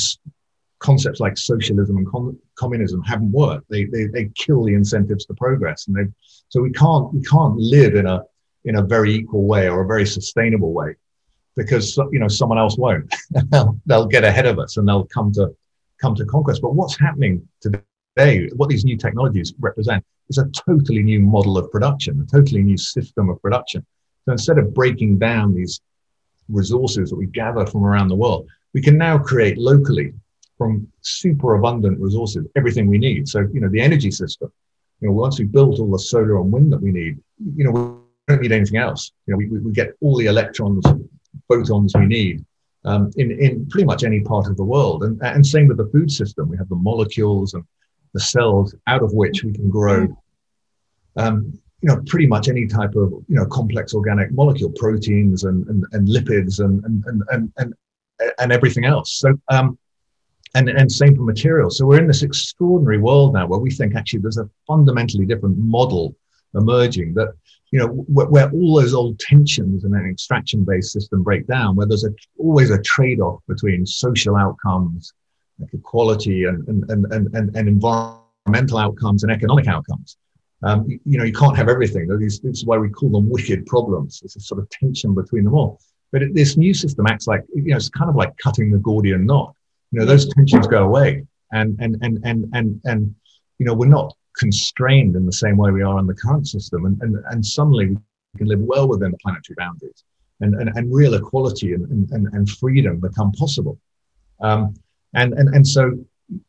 concepts 0.79 1.19
like 1.19 1.37
socialism 1.37 1.97
and 1.97 2.07
com- 2.07 2.39
communism 2.55 3.01
haven't 3.03 3.31
worked. 3.31 3.69
They, 3.69 3.85
they 3.85 4.07
they 4.07 4.29
kill 4.35 4.63
the 4.63 4.73
incentives 4.73 5.25
to 5.25 5.33
progress, 5.33 5.87
and 5.87 5.95
they 5.95 6.11
so 6.49 6.61
we 6.61 6.71
can't 6.71 7.13
we 7.13 7.21
can't 7.21 7.57
live 7.57 7.95
in 7.95 8.07
a 8.07 8.23
in 8.65 8.77
a 8.77 8.81
very 8.81 9.13
equal 9.13 9.45
way 9.45 9.69
or 9.69 9.81
a 9.81 9.87
very 9.87 10.05
sustainable 10.05 10.73
way 10.73 10.95
because 11.55 11.97
you 12.11 12.19
know 12.19 12.27
someone 12.27 12.57
else 12.57 12.77
won't. 12.77 13.13
they'll, 13.49 13.79
they'll 13.85 14.05
get 14.05 14.23
ahead 14.23 14.45
of 14.45 14.59
us 14.59 14.77
and 14.77 14.87
they'll 14.87 15.05
come 15.05 15.31
to 15.33 15.55
come 16.01 16.15
to 16.15 16.25
conquest. 16.25 16.61
But 16.61 16.75
what's 16.75 16.99
happening 16.99 17.47
today, 17.61 18.49
what 18.55 18.69
these 18.69 18.85
new 18.85 18.97
technologies 18.97 19.53
represent, 19.59 20.03
is 20.29 20.37
a 20.37 20.49
totally 20.49 21.03
new 21.03 21.19
model 21.19 21.57
of 21.57 21.71
production, 21.71 22.19
a 22.21 22.35
totally 22.35 22.61
new 22.61 22.77
system 22.77 23.29
of 23.29 23.41
production. 23.41 23.85
So 24.25 24.33
instead 24.33 24.57
of 24.57 24.73
breaking 24.73 25.19
down 25.19 25.53
these 25.53 25.79
resources 26.49 27.09
that 27.09 27.15
we 27.15 27.27
gather 27.27 27.65
from 27.65 27.85
around 27.85 28.09
the 28.09 28.15
world, 28.15 28.47
we 28.73 28.81
can 28.81 28.97
now 28.97 29.17
create 29.17 29.57
locally 29.57 30.13
from 30.57 30.87
super 31.01 31.55
abundant 31.55 31.99
resources 31.99 32.45
everything 32.55 32.87
we 32.87 32.97
need. 32.97 33.27
So, 33.27 33.47
you 33.53 33.61
know, 33.61 33.69
the 33.69 33.79
energy 33.79 34.11
system, 34.11 34.51
you 34.99 35.07
know, 35.07 35.13
once 35.13 35.39
we 35.39 35.45
built 35.45 35.79
all 35.79 35.91
the 35.91 35.99
solar 35.99 36.41
and 36.41 36.51
wind 36.51 36.73
that 36.73 36.81
we 36.81 36.91
need, 36.91 37.19
you 37.55 37.63
know, 37.63 37.71
we 37.71 38.33
don't 38.33 38.41
need 38.41 38.51
anything 38.51 38.77
else. 38.77 39.11
You 39.27 39.33
know, 39.33 39.37
we, 39.37 39.47
we 39.47 39.71
get 39.71 39.93
all 40.01 40.17
the 40.17 40.25
electrons, 40.25 40.83
photons 41.47 41.95
we 41.95 42.05
need 42.05 42.45
um, 42.85 43.11
in, 43.17 43.31
in 43.31 43.67
pretty 43.69 43.85
much 43.85 44.03
any 44.03 44.21
part 44.21 44.47
of 44.47 44.57
the 44.57 44.63
world. 44.63 45.03
And, 45.03 45.21
and 45.21 45.45
same 45.45 45.67
with 45.67 45.77
the 45.77 45.89
food 45.93 46.11
system. 46.11 46.49
We 46.49 46.57
have 46.57 46.69
the 46.69 46.75
molecules 46.75 47.53
and 47.53 47.63
the 48.13 48.19
cells 48.19 48.75
out 48.87 49.03
of 49.03 49.13
which 49.13 49.43
we 49.43 49.53
can 49.53 49.69
grow, 49.69 50.07
um, 51.17 51.59
you 51.81 51.89
know, 51.89 52.01
pretty 52.07 52.27
much 52.27 52.47
any 52.47 52.65
type 52.65 52.95
of, 52.95 53.11
you 53.27 53.35
know, 53.35 53.45
complex 53.45 53.93
organic 53.93 54.31
molecule, 54.31 54.71
proteins 54.71 55.43
and, 55.43 55.67
and, 55.67 55.85
and 55.91 56.07
lipids 56.07 56.59
and, 56.59 56.83
and, 56.85 57.03
and, 57.05 57.23
and, 57.29 57.53
and, 57.57 57.73
and 58.39 58.51
everything 58.51 58.85
else. 58.85 59.19
So, 59.19 59.39
um, 59.49 59.77
and, 60.55 60.69
and 60.69 60.91
same 60.91 61.15
for 61.15 61.23
materials. 61.23 61.77
So 61.77 61.85
we're 61.85 61.99
in 61.99 62.07
this 62.07 62.23
extraordinary 62.23 62.97
world 62.97 63.33
now 63.33 63.45
where 63.45 63.59
we 63.59 63.69
think 63.69 63.95
actually 63.95 64.21
there's 64.21 64.37
a 64.37 64.49
fundamentally 64.65 65.25
different 65.25 65.57
model 65.57 66.15
emerging 66.57 67.13
that 67.15 67.33
you 67.71 67.79
know, 67.79 67.87
where, 67.87 68.27
where, 68.27 68.49
all 68.51 68.79
those 68.79 68.93
old 68.93 69.19
tensions 69.19 69.83
in 69.83 69.93
an 69.93 70.09
extraction 70.09 70.63
based 70.63 70.91
system 70.93 71.21
break 71.21 71.47
down, 71.47 71.75
where 71.75 71.85
there's 71.85 72.05
a, 72.05 72.11
always 72.37 72.69
a 72.69 72.81
trade 72.81 73.19
off 73.19 73.41
between 73.47 73.85
social 73.85 74.37
outcomes, 74.37 75.13
like 75.59 75.73
equality, 75.73 76.45
and, 76.45 76.65
and, 76.67 76.89
and, 76.89 77.35
and, 77.35 77.55
and 77.55 77.67
environmental 77.67 78.77
outcomes 78.77 79.23
and 79.23 79.31
economic 79.31 79.67
outcomes. 79.67 80.17
Um, 80.63 80.85
you, 80.87 80.99
you, 81.05 81.17
know, 81.17 81.25
you 81.25 81.33
can't 81.33 81.57
have 81.57 81.67
everything. 81.67 82.07
This 82.19 82.39
is 82.43 82.65
why 82.65 82.77
we 82.77 82.89
call 82.89 83.09
them 83.09 83.29
wicked 83.29 83.65
problems. 83.65 84.21
It's 84.23 84.37
a 84.37 84.39
sort 84.39 84.61
of 84.61 84.69
tension 84.69 85.13
between 85.13 85.43
them 85.43 85.53
all. 85.53 85.79
But 86.11 86.23
it, 86.23 86.33
this 86.33 86.55
new 86.55 86.73
system 86.73 87.05
acts 87.05 87.27
like, 87.27 87.43
you 87.53 87.63
know, 87.63 87.75
it's 87.75 87.89
kind 87.89 88.09
of 88.09 88.15
like 88.15 88.35
cutting 88.37 88.71
the 88.71 88.77
Gordian 88.77 89.25
knot. 89.25 89.53
You 89.91 89.99
know, 89.99 90.05
those 90.05 90.27
tensions 90.33 90.67
go 90.67 90.85
away. 90.85 91.25
And, 91.51 91.77
and, 91.79 91.97
and, 92.01 92.19
and, 92.23 92.49
and, 92.53 92.81
and, 92.85 93.15
you 93.59 93.65
know, 93.65 93.73
we're 93.73 93.87
not 93.87 94.13
constrained 94.37 95.15
in 95.15 95.25
the 95.25 95.31
same 95.31 95.57
way 95.57 95.71
we 95.71 95.81
are 95.81 95.99
in 95.99 96.07
the 96.07 96.13
current 96.13 96.47
system. 96.47 96.85
And, 96.85 97.01
and, 97.01 97.23
and 97.31 97.45
suddenly 97.45 97.87
we 97.87 97.97
can 98.37 98.47
live 98.47 98.59
well 98.59 98.87
within 98.87 99.11
the 99.11 99.17
planetary 99.17 99.55
boundaries 99.57 100.03
and, 100.41 100.55
and, 100.55 100.69
and 100.75 100.93
real 100.93 101.15
equality 101.15 101.73
and, 101.73 102.09
and, 102.11 102.27
and 102.33 102.49
freedom 102.49 102.99
become 102.99 103.31
possible. 103.33 103.79
Um, 104.41 104.75
and, 105.13 105.33
and, 105.33 105.53
and 105.55 105.67
so, 105.67 105.97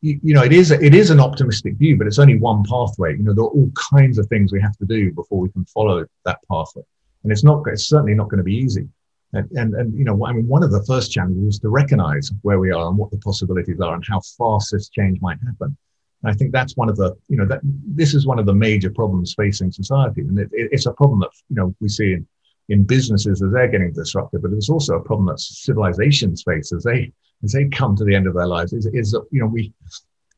you, 0.01 0.35
know, 0.35 0.43
it 0.43 0.53
is, 0.53 0.71
it 0.71 0.95
is 0.95 1.11
an 1.11 1.21
optimistic 1.21 1.77
view, 1.77 1.97
but 1.97 2.07
it's 2.07 2.19
only 2.19 2.37
one 2.37 2.65
pathway. 2.65 3.17
You 3.17 3.23
know, 3.23 3.33
there 3.33 3.45
are 3.45 3.49
all 3.49 3.71
kinds 3.91 4.19
of 4.19 4.27
things 4.27 4.53
we 4.53 4.61
have 4.61 4.77
to 4.79 4.85
do 4.85 5.13
before 5.13 5.39
we 5.39 5.49
can 5.51 5.65
follow 5.67 6.05
that 6.25 6.39
pathway. 6.51 6.83
And 7.23 7.33
it's 7.33 7.45
not, 7.45 7.63
it's 7.67 7.89
certainly 7.89 8.15
not 8.15 8.29
going 8.29 8.39
to 8.39 8.45
be 8.45 8.57
easy. 8.57 8.89
And, 9.33 9.51
and, 9.53 9.75
and, 9.75 9.95
you 9.95 10.05
know, 10.05 10.27
I 10.27 10.33
mean, 10.33 10.49
one 10.49 10.63
of 10.63 10.71
the 10.71 10.83
first 10.85 11.13
challenges 11.13 11.55
is 11.55 11.61
to 11.61 11.69
recognize 11.69 12.33
where 12.43 12.59
we 12.59 12.73
are 12.73 12.89
and 12.89 12.97
what 12.97 13.11
the 13.11 13.19
possibilities 13.19 13.81
are 13.81 13.95
and 13.95 14.05
how 14.09 14.21
fast 14.21 14.73
this 14.73 14.89
change 14.89 15.21
might 15.21 15.39
happen. 15.47 15.77
I 16.25 16.33
think 16.33 16.53
that's 16.53 16.77
one 16.77 16.89
of 16.89 16.97
the, 16.97 17.17
you 17.29 17.37
know, 17.37 17.47
that 17.47 17.61
this 17.63 18.13
is 18.13 18.27
one 18.27 18.39
of 18.39 18.47
the 18.47 18.55
major 18.55 18.91
problems 18.91 19.35
facing 19.37 19.71
society. 19.71 20.23
And 20.23 20.39
it, 20.39 20.49
it, 20.53 20.69
it's 20.73 20.87
a 20.87 20.93
problem 20.93 21.21
that, 21.21 21.31
you 21.49 21.57
know, 21.57 21.75
we 21.81 21.89
see 21.89 22.13
in, 22.13 22.27
in 22.69 22.83
businesses 22.85 23.41
as 23.41 23.53
they're 23.53 23.69
getting 23.69 23.93
disrupted, 23.93 24.43
but 24.43 24.53
it's 24.53 24.69
also 24.69 24.97
a 24.97 25.05
problem 25.05 25.27
that 25.27 25.41
civilizations 25.41 26.43
face 26.43 26.73
as 26.73 26.83
they, 26.83 27.13
as 27.45 27.53
they 27.53 27.67
come 27.69 27.95
to 27.97 28.05
the 28.05 28.15
end 28.15 28.27
of 28.27 28.35
their 28.35 28.47
lives 28.47 28.73
is, 28.73 28.87
is 28.87 29.13
that, 29.13 29.25
you 29.31 29.41
know, 29.41 29.47
we, 29.47 29.73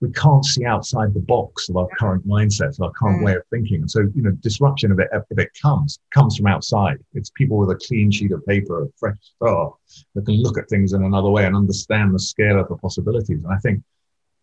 we 0.03 0.11
can't 0.13 0.45
see 0.45 0.65
outside 0.65 1.13
the 1.13 1.21
box 1.21 1.69
of 1.69 1.77
our 1.77 1.89
current 1.99 2.27
mindsets, 2.27 2.81
our 2.81 2.91
current 2.93 3.21
mm. 3.21 3.25
way 3.25 3.35
of 3.35 3.43
thinking. 3.51 3.81
And 3.81 3.91
so, 3.91 4.01
you 4.15 4.23
know, 4.23 4.31
disruption, 4.41 4.93
if 4.93 4.99
it, 4.99 5.09
if 5.31 5.39
it 5.39 5.51
comes, 5.61 5.99
comes 6.13 6.37
from 6.37 6.47
outside. 6.47 6.99
It's 7.15 7.31
people 7.31 7.59
with 7.59 7.71
a 7.71 7.87
clean 7.87 8.11
sheet 8.11 8.33
of 8.33 8.45
paper, 8.47 8.83
a 8.83 8.87
fresh 8.99 9.17
start, 9.37 9.75
that 10.15 10.25
can 10.25 10.43
look 10.43 10.59
at 10.59 10.69
things 10.69 10.93
in 10.93 11.05
another 11.05 11.31
way 11.31 11.47
and 11.47 11.57
understand 11.57 12.15
the 12.15 12.19
scale 12.19 12.61
of 12.61 12.69
the 12.69 12.77
possibilities. 12.77 13.45
And 13.45 13.53
I 13.53 13.59
think 13.59 13.83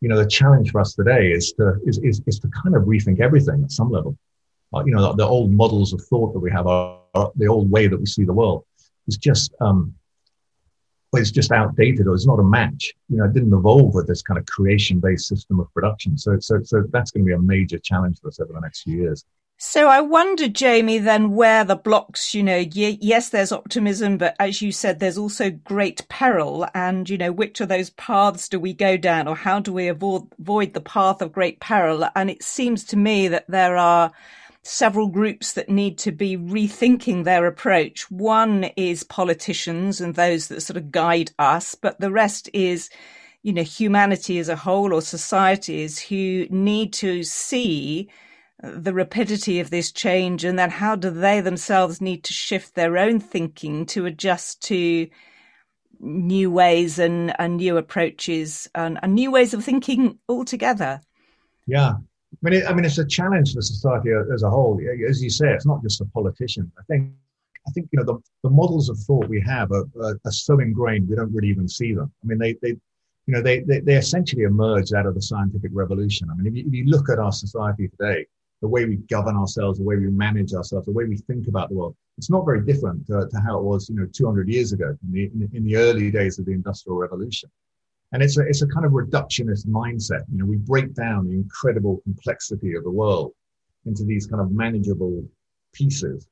you 0.02 0.10
know, 0.10 0.18
the 0.18 0.28
challenge 0.28 0.72
for 0.72 0.82
us 0.82 0.94
today 0.94 1.32
is 1.32 1.54
to 1.54 1.80
is, 1.86 1.98
is, 2.00 2.22
is 2.28 2.40
to 2.40 2.50
kind 2.50 2.76
of 2.76 2.84
rethink 2.84 3.20
everything 3.20 3.64
at 3.64 3.72
some 3.72 3.92
level. 3.92 4.18
Uh, 4.74 4.84
you 4.86 4.94
know, 4.94 5.02
the, 5.02 5.24
the, 5.24 5.26
old 5.26 5.52
models 5.52 5.94
of 5.94 6.02
thought 6.02 6.34
that 6.34 6.40
we 6.40 6.52
have, 6.52 6.68
are, 6.68 7.00
are, 7.16 7.32
the 7.36 7.48
old 7.48 7.72
way 7.72 7.88
that 7.88 7.98
we 7.98 8.06
see 8.06 8.26
the 8.26 8.34
world, 8.34 8.66
is 9.08 9.18
just 9.18 9.54
um, 9.62 9.96
it's 11.14 11.32
just 11.32 11.52
outdated 11.52 12.06
or 12.08 12.14
it's 12.14 12.28
not 12.28 12.40
a 12.40 12.44
match. 12.44 12.94
You 13.10 13.18
know, 13.18 13.26
it 13.26 13.34
didn't 13.34 13.54
evolve 13.54 13.94
with 13.94 14.08
this 14.08 14.22
kind 14.22 14.38
of 14.38 14.46
creation-based 14.46 15.28
system 15.28 15.60
of 15.60 15.74
production. 15.74 16.18
So, 16.18 16.38
so, 16.40 16.62
so 16.64 16.84
that's 16.92 17.12
going 17.12 17.24
to 17.24 17.28
be 17.28 17.34
a 17.34 17.40
major 17.40 17.80
challenge 17.80 18.20
for 18.20 18.28
us 18.28 18.40
over 18.40 18.54
the 18.54 18.60
next 18.60 18.84
few 18.84 18.98
years. 18.98 19.24
So 19.58 19.88
I 19.90 20.02
wonder, 20.02 20.50
Jamie, 20.50 21.00
then 21.00 21.32
where 21.32 21.64
the 21.64 21.78
blocks, 21.78 22.36
you 22.36 22.44
know, 22.44 22.58
y- 22.60 23.00
yes, 23.02 23.30
there's 23.30 23.54
optimism, 23.54 24.18
but 24.20 24.36
as 24.40 24.62
you 24.62 24.72
said, 24.72 25.00
there's 25.00 25.18
also 25.18 25.50
great 25.50 26.08
peril. 26.10 26.68
And, 26.76 27.10
you 27.10 27.18
know, 27.18 27.32
which 27.32 27.62
of 27.62 27.70
those 27.70 27.90
paths 27.92 28.50
do 28.50 28.60
we 28.60 28.74
go 28.74 28.98
down 28.98 29.28
or 29.30 29.36
how 29.38 29.62
do 29.62 29.74
we 29.74 29.88
avoid, 29.88 30.28
avoid 30.40 30.74
the 30.74 30.82
path 30.82 31.24
of 31.24 31.32
great 31.32 31.62
peril? 31.62 32.08
And 32.16 32.30
it 32.30 32.44
seems 32.44 32.84
to 32.86 32.98
me 32.98 33.30
that 33.30 33.46
there 33.50 33.78
are 33.78 34.12
several 34.64 35.08
groups 35.08 35.54
that 35.54 35.70
need 35.70 35.98
to 36.00 36.12
be 36.12 36.38
rethinking 36.38 37.24
their 37.24 37.48
approach. 37.48 38.12
One 38.12 38.66
is 38.78 39.06
politicians 39.06 40.02
and 40.02 40.16
those 40.16 40.50
that 40.50 40.62
sort 40.62 40.78
of 40.78 40.92
guide 40.92 41.32
us, 41.40 41.76
but 41.76 42.00
the 42.02 42.12
rest 42.12 42.50
is, 42.54 42.90
you 43.42 43.54
know, 43.54 43.64
humanity 43.64 44.38
as 44.38 44.50
a 44.50 44.58
whole 44.58 44.94
or 44.94 45.02
societies 45.02 46.00
who 46.00 46.48
need 46.52 46.94
to 46.94 47.24
see 47.24 48.10
the 48.62 48.94
rapidity 48.94 49.60
of 49.60 49.70
this 49.70 49.92
change 49.92 50.44
and 50.44 50.58
then 50.58 50.70
how 50.70 50.96
do 50.96 51.10
they 51.10 51.42
themselves 51.42 52.02
need 52.02 52.24
to 52.24 52.34
shift 52.34 52.74
their 52.74 52.98
own 52.98 53.20
thinking 53.20 53.86
to 53.86 54.06
adjust 54.06 54.62
to 54.64 55.08
new 56.00 56.50
ways 56.50 56.98
and, 57.00 57.40
and 57.40 57.58
new 57.58 57.78
approaches 57.78 58.68
and, 58.74 59.00
and 59.04 59.14
new 59.14 59.32
ways 59.32 59.54
of 59.54 59.64
thinking 59.64 60.18
altogether 60.28 61.00
yeah 61.68 61.94
I 62.34 62.50
mean, 62.50 62.62
it, 62.62 62.70
I 62.70 62.74
mean, 62.74 62.86
it's 62.86 62.98
a 62.98 63.06
challenge 63.06 63.54
for 63.54 63.62
society 63.62 64.10
as 64.34 64.44
a 64.44 64.50
whole. 64.50 64.80
As 65.08 65.24
you 65.24 65.30
say, 65.30 65.54
it's 65.54 65.66
not 65.66 65.82
just 65.82 66.00
the 66.00 66.06
politicians. 66.06 66.70
I 66.78 66.84
think, 66.84 67.12
I 67.68 67.72
think 67.72 67.88
you 67.92 68.00
know 68.00 68.06
the, 68.06 68.18
the 68.44 68.50
models 68.50 68.90
of 68.90 69.00
thought 69.00 69.28
we 69.28 69.42
have 69.42 69.72
are, 69.72 69.86
are, 70.02 70.20
are, 70.24 70.32
so 70.32 70.60
ingrained 70.60 71.10
we 71.10 71.16
don't 71.16 71.34
really 71.34 71.50
even 71.50 71.68
see 71.68 71.94
them. 71.94 72.12
I 72.24 72.28
mean, 72.28 72.38
they 72.38 72.54
they 72.62 72.70
you 72.70 73.34
know 73.34 73.42
they 73.42 73.62
they, 73.62 73.80
they 73.80 73.96
essentially 73.96 74.44
emerged 74.44 74.94
out 74.94 75.06
of 75.06 75.16
the 75.16 75.22
scientific 75.22 75.72
revolution. 75.74 76.30
I 76.30 76.36
mean, 76.36 76.48
if 76.48 76.56
you, 76.56 76.64
if 76.68 76.74
you 76.74 76.86
look 76.86 77.10
at 77.10 77.18
our 77.18 77.32
society 77.32 77.88
today, 77.88 78.26
the 78.62 78.68
way 78.68 78.86
we 78.86 78.96
govern 78.96 79.36
ourselves, 79.36 79.78
the 79.78 79.86
way 79.86 79.98
we 79.98 80.10
manage 80.10 80.54
ourselves, 80.54 80.86
the 80.86 80.92
way 80.92 81.06
we 81.06 81.18
think 81.18 81.48
about 81.48 81.70
the 81.70 81.76
world, 81.76 81.96
it's 82.18 82.30
not 82.30 82.46
very 82.46 82.66
different 82.66 83.06
to, 83.08 83.28
to 83.30 83.40
how 83.46 83.58
it 83.60 83.64
was, 83.64 83.90
you 83.90 83.96
know, 83.96 84.08
200 84.12 84.50
years 84.50 84.74
ago 84.74 84.98
in 85.04 85.12
the, 85.12 85.58
in 85.58 85.64
the 85.64 85.76
early 85.76 86.10
days 86.10 86.40
of 86.40 86.46
the 86.46 86.52
Industrial 86.52 86.98
Revolution. 86.98 87.50
And 88.14 88.24
it's 88.24 88.38
a, 88.38 88.42
it's 88.42 88.62
a 88.62 88.68
kind 88.68 88.86
of 88.86 88.94
reductionist 88.94 89.68
mindset. 89.68 90.24
You 90.32 90.40
know, 90.40 90.46
we 90.46 90.56
break 90.58 90.94
down 90.94 91.28
the 91.28 91.34
incredible 91.34 92.02
complexity 92.04 92.74
of 92.76 92.84
the 92.84 92.92
world 92.92 93.34
into 93.86 94.04
these 94.04 94.26
kind 94.26 94.42
of 94.42 94.52
manageable 94.52 95.24
pieces. 95.74 96.28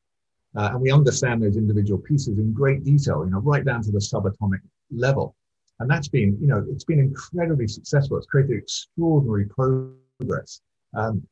Uh, 0.56 0.70
and 0.72 0.82
we 0.82 0.92
understand 0.92 1.44
those 1.44 1.58
individual 1.58 2.00
pieces 2.00 2.40
in 2.40 2.54
great 2.54 2.84
detail, 2.84 3.24
you 3.26 3.32
know, 3.32 3.40
right 3.40 3.66
down 3.66 3.84
to 3.84 3.92
the 3.92 4.00
subatomic 4.00 4.60
level. 4.90 5.36
And 5.80 5.90
that's 5.90 6.08
been, 6.08 6.38
you 6.40 6.48
know, 6.48 6.66
it's 6.72 6.86
been 6.86 7.00
incredibly 7.00 7.68
successful. 7.68 8.18
It's 8.18 8.26
created 8.26 8.58
extraordinary 8.58 9.46
progress. 9.48 10.62
Um, 10.96 11.28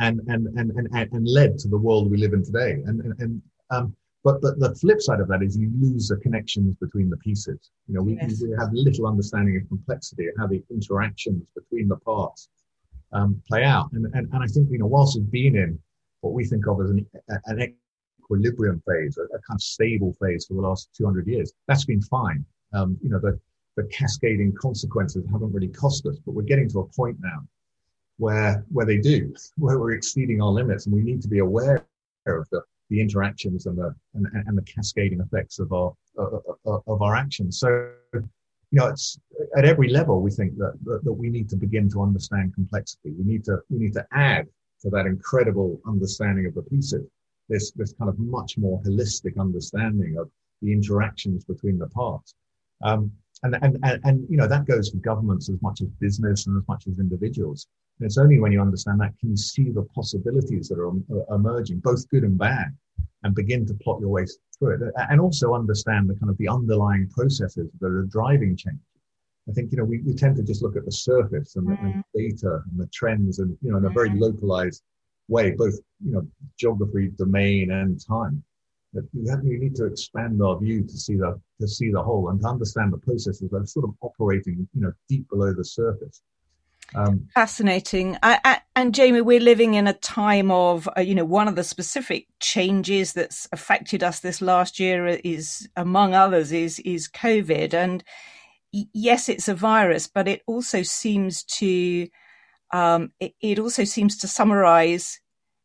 and, 0.00 0.20
and, 0.28 0.46
and, 0.58 0.72
and, 0.72 0.88
and 1.12 1.28
led 1.28 1.58
to 1.58 1.68
the 1.68 1.76
world 1.76 2.10
we 2.10 2.16
live 2.16 2.32
in 2.32 2.44
today. 2.44 2.72
And, 2.86 3.00
and, 3.00 3.20
and 3.20 3.42
um, 3.70 3.94
but, 4.24 4.40
but 4.42 4.58
the 4.58 4.74
flip 4.74 5.00
side 5.00 5.20
of 5.20 5.28
that 5.28 5.42
is 5.42 5.56
you 5.56 5.70
lose 5.78 6.08
the 6.08 6.16
connections 6.16 6.74
between 6.80 7.08
the 7.08 7.16
pieces. 7.18 7.70
You 7.86 7.94
know, 7.94 8.02
we, 8.02 8.16
yes. 8.16 8.42
we 8.42 8.54
have 8.58 8.70
little 8.72 9.06
understanding 9.06 9.56
of 9.56 9.68
complexity 9.68 10.26
and 10.26 10.34
how 10.38 10.46
the 10.46 10.62
interactions 10.70 11.46
between 11.54 11.88
the 11.88 11.96
parts 11.96 12.48
um, 13.12 13.40
play 13.48 13.64
out. 13.64 13.92
And, 13.92 14.06
and, 14.14 14.28
and 14.32 14.42
I 14.42 14.46
think, 14.46 14.70
you 14.70 14.78
know, 14.78 14.86
whilst 14.86 15.18
we've 15.18 15.30
been 15.30 15.56
in 15.56 15.78
what 16.22 16.32
we 16.32 16.44
think 16.44 16.66
of 16.66 16.80
as 16.82 16.90
an, 16.90 17.06
an 17.46 17.74
equilibrium 18.22 18.82
phase, 18.86 19.18
a, 19.18 19.22
a, 19.22 19.40
kind 19.40 19.56
of 19.56 19.62
stable 19.62 20.14
phase 20.20 20.46
for 20.46 20.54
the 20.54 20.60
last 20.60 20.90
200 20.96 21.26
years, 21.26 21.52
that's 21.66 21.84
been 21.84 22.02
fine. 22.02 22.44
Um, 22.74 22.98
you 23.02 23.10
know, 23.10 23.18
the, 23.18 23.38
the 23.76 23.84
cascading 23.84 24.54
consequences 24.60 25.24
haven't 25.32 25.52
really 25.52 25.68
cost 25.68 26.06
us, 26.06 26.18
but 26.24 26.32
we're 26.32 26.42
getting 26.42 26.68
to 26.70 26.80
a 26.80 26.86
point 26.86 27.16
now 27.20 27.46
where 28.20 28.64
where 28.74 28.86
they 28.90 28.98
do, 28.98 29.34
where 29.56 29.78
we're 29.80 29.98
exceeding 30.00 30.38
our 30.42 30.54
limits, 30.60 30.82
and 30.84 30.94
we 30.94 31.02
need 31.10 31.20
to 31.22 31.28
be 31.36 31.40
aware 31.48 31.76
of 32.26 32.46
the, 32.52 32.60
the 32.90 33.00
interactions 33.00 33.66
and 33.66 33.76
the 33.78 33.94
and, 34.14 34.26
and 34.46 34.54
the 34.58 34.66
cascading 34.74 35.20
effects 35.20 35.58
of 35.58 35.72
our 35.72 35.90
of, 36.16 36.82
of 36.92 36.98
our 37.06 37.14
actions. 37.24 37.58
So, 37.62 37.68
you 38.12 38.78
know, 38.78 38.88
it's 38.88 39.18
at 39.56 39.64
every 39.64 39.88
level 39.88 40.20
we 40.20 40.30
think 40.30 40.56
that, 40.58 40.74
that, 40.84 41.00
that 41.04 41.12
we 41.22 41.28
need 41.30 41.48
to 41.50 41.56
begin 41.56 41.88
to 41.90 42.02
understand 42.02 42.54
complexity. 42.54 43.10
We 43.18 43.24
need 43.32 43.44
to 43.44 43.54
we 43.70 43.78
need 43.78 43.94
to 43.94 44.06
add 44.12 44.46
to 44.82 44.90
that 44.90 45.06
incredible 45.06 45.80
understanding 45.86 46.46
of 46.46 46.54
the 46.54 46.62
pieces 46.62 47.06
this 47.48 47.72
this 47.72 47.92
kind 47.98 48.08
of 48.08 48.18
much 48.18 48.58
more 48.58 48.80
holistic 48.82 49.34
understanding 49.38 50.16
of 50.18 50.30
the 50.62 50.72
interactions 50.72 51.44
between 51.44 51.78
the 51.78 51.88
parts. 51.88 52.34
Um, 52.82 53.12
and, 53.42 53.56
and, 53.62 53.78
and, 53.82 54.00
and, 54.04 54.26
you 54.28 54.36
know, 54.36 54.46
that 54.46 54.66
goes 54.66 54.90
for 54.90 54.98
governments 54.98 55.48
as 55.48 55.60
much 55.62 55.80
as 55.80 55.88
business 55.98 56.46
and 56.46 56.58
as 56.60 56.68
much 56.68 56.86
as 56.86 56.98
individuals. 56.98 57.66
And 58.00 58.06
it's 58.06 58.18
only 58.18 58.40
when 58.40 58.50
you 58.50 58.62
understand 58.62 59.00
that 59.00 59.12
can 59.20 59.30
you 59.30 59.36
see 59.36 59.70
the 59.70 59.82
possibilities 59.94 60.68
that 60.68 60.78
are, 60.78 60.88
are 60.88 61.34
emerging, 61.34 61.80
both 61.80 62.08
good 62.08 62.24
and 62.24 62.38
bad, 62.38 62.68
and 63.22 63.34
begin 63.34 63.66
to 63.66 63.74
plot 63.74 64.00
your 64.00 64.08
way 64.08 64.24
through 64.58 64.74
it. 64.74 64.94
And 65.10 65.20
also 65.20 65.54
understand 65.54 66.08
the 66.08 66.14
kind 66.14 66.30
of 66.30 66.38
the 66.38 66.48
underlying 66.48 67.08
processes 67.10 67.68
that 67.80 67.86
are 67.86 68.04
driving 68.04 68.56
change. 68.56 68.80
I 69.48 69.52
think, 69.52 69.70
you 69.72 69.78
know, 69.78 69.84
we, 69.84 70.00
we 70.00 70.14
tend 70.14 70.36
to 70.36 70.42
just 70.42 70.62
look 70.62 70.76
at 70.76 70.84
the 70.84 70.92
surface 70.92 71.56
and 71.56 71.66
the, 71.66 71.72
mm. 71.72 71.94
and 71.94 72.04
data 72.14 72.62
and 72.70 72.80
the 72.80 72.86
trends 72.86 73.38
and, 73.38 73.56
you 73.62 73.70
know, 73.70 73.78
in 73.78 73.84
a 73.84 73.90
very 73.90 74.10
mm. 74.10 74.20
localized 74.20 74.82
way, 75.28 75.50
both, 75.52 75.74
you 76.04 76.12
know, 76.12 76.26
geography, 76.58 77.10
domain 77.16 77.70
and 77.70 78.00
time 78.06 78.42
that 78.92 79.06
we 79.44 79.56
need 79.56 79.76
to 79.76 79.84
expand 79.84 80.42
our 80.42 80.58
view 80.58 80.82
to 80.82 80.98
see 80.98 81.14
the 81.14 81.40
to 81.60 81.68
see 81.68 81.90
the 81.90 82.02
whole 82.02 82.30
and 82.30 82.40
to 82.40 82.48
understand 82.48 82.92
the 82.92 82.98
processes 82.98 83.48
that 83.50 83.62
are 83.62 83.66
sort 83.66 83.84
of 83.84 83.94
operating, 84.00 84.68
you 84.74 84.80
know, 84.80 84.92
deep 85.08 85.28
below 85.30 85.52
the 85.52 85.64
surface. 85.64 86.22
Um, 86.94 87.28
Fascinating. 87.34 88.16
I, 88.22 88.38
I, 88.44 88.60
and 88.74 88.94
Jamie, 88.94 89.20
we're 89.20 89.40
living 89.40 89.74
in 89.74 89.86
a 89.86 89.92
time 89.92 90.50
of, 90.50 90.88
uh, 90.96 91.00
you 91.00 91.14
know, 91.14 91.24
one 91.24 91.48
of 91.48 91.54
the 91.54 91.64
specific 91.64 92.26
changes 92.40 93.12
that's 93.12 93.48
affected 93.52 94.02
us 94.02 94.20
this 94.20 94.42
last 94.42 94.80
year 94.80 95.06
is, 95.06 95.68
among 95.76 96.14
others, 96.14 96.52
is 96.52 96.80
is 96.80 97.08
COVID. 97.08 97.74
And 97.74 98.02
yes, 98.72 99.28
it's 99.28 99.48
a 99.48 99.54
virus, 99.54 100.06
but 100.06 100.26
it 100.28 100.42
also 100.46 100.82
seems 100.82 101.44
to, 101.44 102.08
um, 102.72 103.12
it, 103.20 103.34
it 103.40 103.58
also 103.58 103.84
seems 103.84 104.16
to 104.18 104.28
summarize 104.28 105.20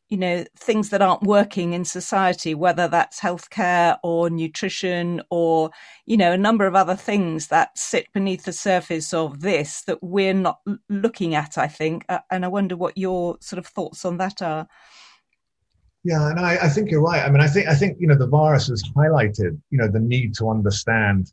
you 0.09 0.17
know 0.17 0.45
things 0.55 0.89
that 0.89 1.01
aren't 1.01 1.23
working 1.23 1.73
in 1.73 1.83
society 1.83 2.53
whether 2.53 2.87
that's 2.87 3.19
healthcare 3.19 3.97
or 4.03 4.29
nutrition 4.29 5.21
or 5.29 5.71
you 6.05 6.15
know 6.15 6.31
a 6.31 6.37
number 6.37 6.65
of 6.67 6.75
other 6.75 6.95
things 6.95 7.47
that 7.47 7.77
sit 7.77 8.11
beneath 8.13 8.43
the 8.43 8.53
surface 8.53 9.13
of 9.13 9.41
this 9.41 9.81
that 9.83 10.01
we're 10.03 10.33
not 10.33 10.59
looking 10.89 11.33
at 11.33 11.57
i 11.57 11.67
think. 11.67 12.05
And 12.29 12.45
i 12.45 12.47
wonder 12.47 12.75
what 12.75 12.97
your 12.97 13.37
sort 13.41 13.57
of 13.57 13.67
thoughts 13.67 14.05
on 14.05 14.17
that 14.17 14.41
are. 14.41 14.67
Yeah 16.03 16.29
and 16.29 16.39
I, 16.39 16.57
I 16.61 16.69
think 16.69 16.91
you're 16.91 17.01
right. 17.01 17.25
I 17.25 17.29
mean 17.29 17.41
i 17.41 17.47
think 17.47 17.67
i 17.67 17.75
think 17.75 17.97
you 17.99 18.07
know 18.07 18.15
the 18.17 18.27
virus 18.27 18.67
has 18.67 18.83
highlighted 18.95 19.59
you 19.71 19.77
know 19.77 19.87
the 19.87 19.99
need 19.99 20.35
to 20.35 20.49
understand 20.49 21.31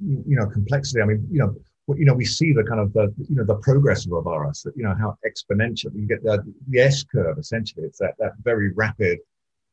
you 0.00 0.36
know 0.36 0.46
complexity. 0.46 1.02
I 1.02 1.04
mean 1.04 1.26
you 1.30 1.40
know 1.40 1.54
you 1.96 2.04
know, 2.04 2.14
we 2.14 2.24
see 2.24 2.52
the 2.52 2.64
kind 2.64 2.80
of 2.80 2.92
the, 2.92 3.12
you 3.28 3.36
know, 3.36 3.44
the 3.44 3.54
progress 3.56 4.04
of 4.04 4.12
a 4.12 4.20
virus, 4.20 4.66
you 4.76 4.82
know, 4.82 4.94
how 4.94 5.16
exponential 5.26 5.94
you 5.94 6.06
get 6.06 6.22
the, 6.22 6.44
the 6.68 6.80
S 6.80 7.02
curve, 7.02 7.38
essentially. 7.38 7.84
It's 7.84 7.98
that, 7.98 8.14
that 8.18 8.32
very 8.42 8.72
rapid 8.72 9.18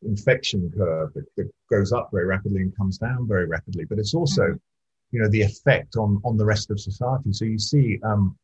infection 0.03 0.72
curve 0.77 1.13
that, 1.13 1.25
that 1.36 1.51
goes 1.69 1.91
up 1.91 2.10
very 2.13 2.25
rapidly 2.25 2.62
and 2.62 2.75
comes 2.77 2.98
down 2.98 3.27
very 3.27 3.48
rapidly. 3.48 3.86
But 3.86 4.00
it's 4.00 4.13
also, 4.13 4.43
mm-hmm. 4.43 5.12
you 5.12 5.22
know, 5.22 5.29
the 5.29 5.41
effect 5.41 5.98
on, 5.98 6.22
on 6.24 6.38
the 6.38 6.45
rest 6.45 6.72
of 6.72 6.79
society. 6.79 7.34
So 7.34 7.43
you 7.43 7.60
see, 7.60 8.00
um, 8.03 8.38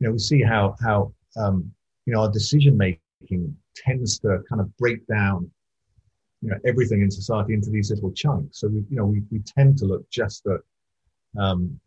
you 0.00 0.06
know, 0.06 0.12
we 0.12 0.18
see 0.18 0.42
how, 0.42 0.74
how, 0.82 1.12
um, 1.36 1.70
you 2.06 2.12
know, 2.12 2.22
our 2.22 2.30
decision 2.30 2.76
making 2.76 3.56
tends 3.76 4.18
to 4.20 4.40
kind 4.48 4.60
of 4.60 4.76
break 4.78 5.06
down, 5.06 5.48
you 6.40 6.50
know, 6.50 6.56
everything 6.64 7.02
in 7.02 7.10
society 7.10 7.54
into 7.54 7.70
these 7.70 7.90
little 7.90 8.10
chunks. 8.10 8.58
So 8.58 8.66
we, 8.68 8.84
you 8.90 8.96
know, 8.96 9.06
we, 9.06 9.22
we 9.30 9.38
tend 9.40 9.78
to 9.78 9.84
look 9.84 10.08
just 10.10 10.44
at, 10.46 10.60
um, 11.40 11.78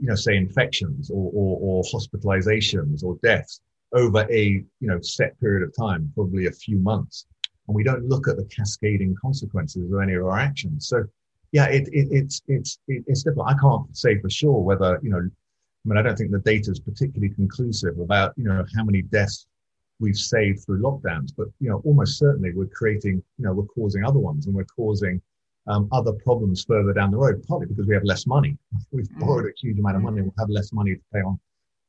you 0.00 0.06
know, 0.06 0.14
say 0.14 0.36
infections 0.36 1.10
or, 1.10 1.30
or, 1.34 1.58
or 1.60 1.84
hospitalizations 1.84 3.04
or 3.04 3.18
deaths 3.22 3.60
over 3.92 4.26
a, 4.30 4.44
you 4.80 4.88
know, 4.88 5.00
set 5.00 5.38
period 5.40 5.62
of 5.62 5.74
time, 5.76 6.10
probably 6.14 6.46
a 6.46 6.52
few 6.52 6.78
months. 6.78 7.26
And 7.66 7.74
we 7.74 7.84
don't 7.84 8.08
look 8.08 8.26
at 8.28 8.36
the 8.36 8.44
cascading 8.44 9.14
consequences 9.20 9.92
of 9.92 10.00
any 10.00 10.14
of 10.14 10.24
our 10.24 10.38
actions. 10.38 10.88
So 10.88 11.04
yeah, 11.52 11.66
it, 11.66 11.88
it, 11.92 12.08
it's, 12.10 12.40
it's, 12.48 12.78
it's 12.88 13.22
difficult. 13.24 13.48
I 13.48 13.58
can't 13.58 13.96
say 13.96 14.18
for 14.20 14.30
sure 14.30 14.60
whether, 14.60 14.98
you 15.02 15.10
know, 15.10 15.18
I 15.18 15.88
mean, 15.88 15.98
I 15.98 16.02
don't 16.02 16.16
think 16.16 16.30
the 16.30 16.38
data 16.38 16.70
is 16.70 16.80
particularly 16.80 17.34
conclusive 17.34 17.98
about, 17.98 18.32
you 18.36 18.44
know, 18.44 18.64
how 18.76 18.84
many 18.84 19.02
deaths 19.02 19.46
we've 19.98 20.16
saved 20.16 20.64
through 20.64 20.80
lockdowns, 20.80 21.32
but, 21.36 21.48
you 21.58 21.68
know, 21.68 21.82
almost 21.84 22.18
certainly 22.18 22.52
we're 22.52 22.66
creating, 22.66 23.22
you 23.38 23.44
know, 23.44 23.52
we're 23.52 23.64
causing 23.64 24.04
other 24.04 24.18
ones 24.18 24.46
and 24.46 24.54
we're 24.54 24.64
causing 24.64 25.20
um, 25.70 25.88
other 25.92 26.12
problems 26.12 26.64
further 26.64 26.92
down 26.92 27.10
the 27.12 27.16
road, 27.16 27.44
partly 27.46 27.66
because 27.66 27.86
we 27.86 27.94
have 27.94 28.04
less 28.04 28.26
money. 28.26 28.56
We've 28.90 29.08
mm. 29.08 29.20
borrowed 29.20 29.46
a 29.46 29.52
huge 29.56 29.78
amount 29.78 29.96
of 29.96 30.02
money. 30.02 30.20
We'll 30.20 30.34
have 30.38 30.50
less 30.50 30.72
money 30.72 30.96
to 30.96 31.00
pay 31.12 31.20
on 31.20 31.38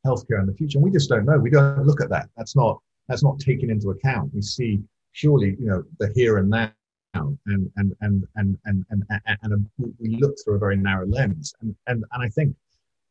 healthcare 0.05 0.39
in 0.39 0.45
the 0.45 0.53
future. 0.53 0.77
And 0.77 0.85
we 0.85 0.91
just 0.91 1.09
don't 1.09 1.25
know. 1.25 1.37
We 1.37 1.49
don't 1.49 1.85
look 1.85 2.01
at 2.01 2.09
that. 2.09 2.29
That's 2.37 2.55
not 2.55 2.79
that's 3.07 3.23
not 3.23 3.39
taken 3.39 3.69
into 3.71 3.89
account. 3.89 4.33
We 4.33 4.41
see 4.41 4.81
purely, 5.13 5.55
you 5.59 5.65
know, 5.65 5.83
the 5.99 6.11
here 6.13 6.37
and 6.37 6.49
now 6.49 6.71
and 7.15 7.37
and 7.45 7.71
and 7.75 7.95
and 8.01 8.27
and 8.35 8.57
and, 8.65 8.85
and, 9.09 9.37
and 9.41 9.69
we 9.99 10.17
look 10.17 10.35
through 10.43 10.55
a 10.55 10.59
very 10.59 10.77
narrow 10.77 11.07
lens. 11.07 11.53
And 11.61 11.75
and 11.87 12.05
and 12.11 12.23
I 12.23 12.29
think, 12.29 12.55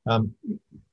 um, 0.07 0.33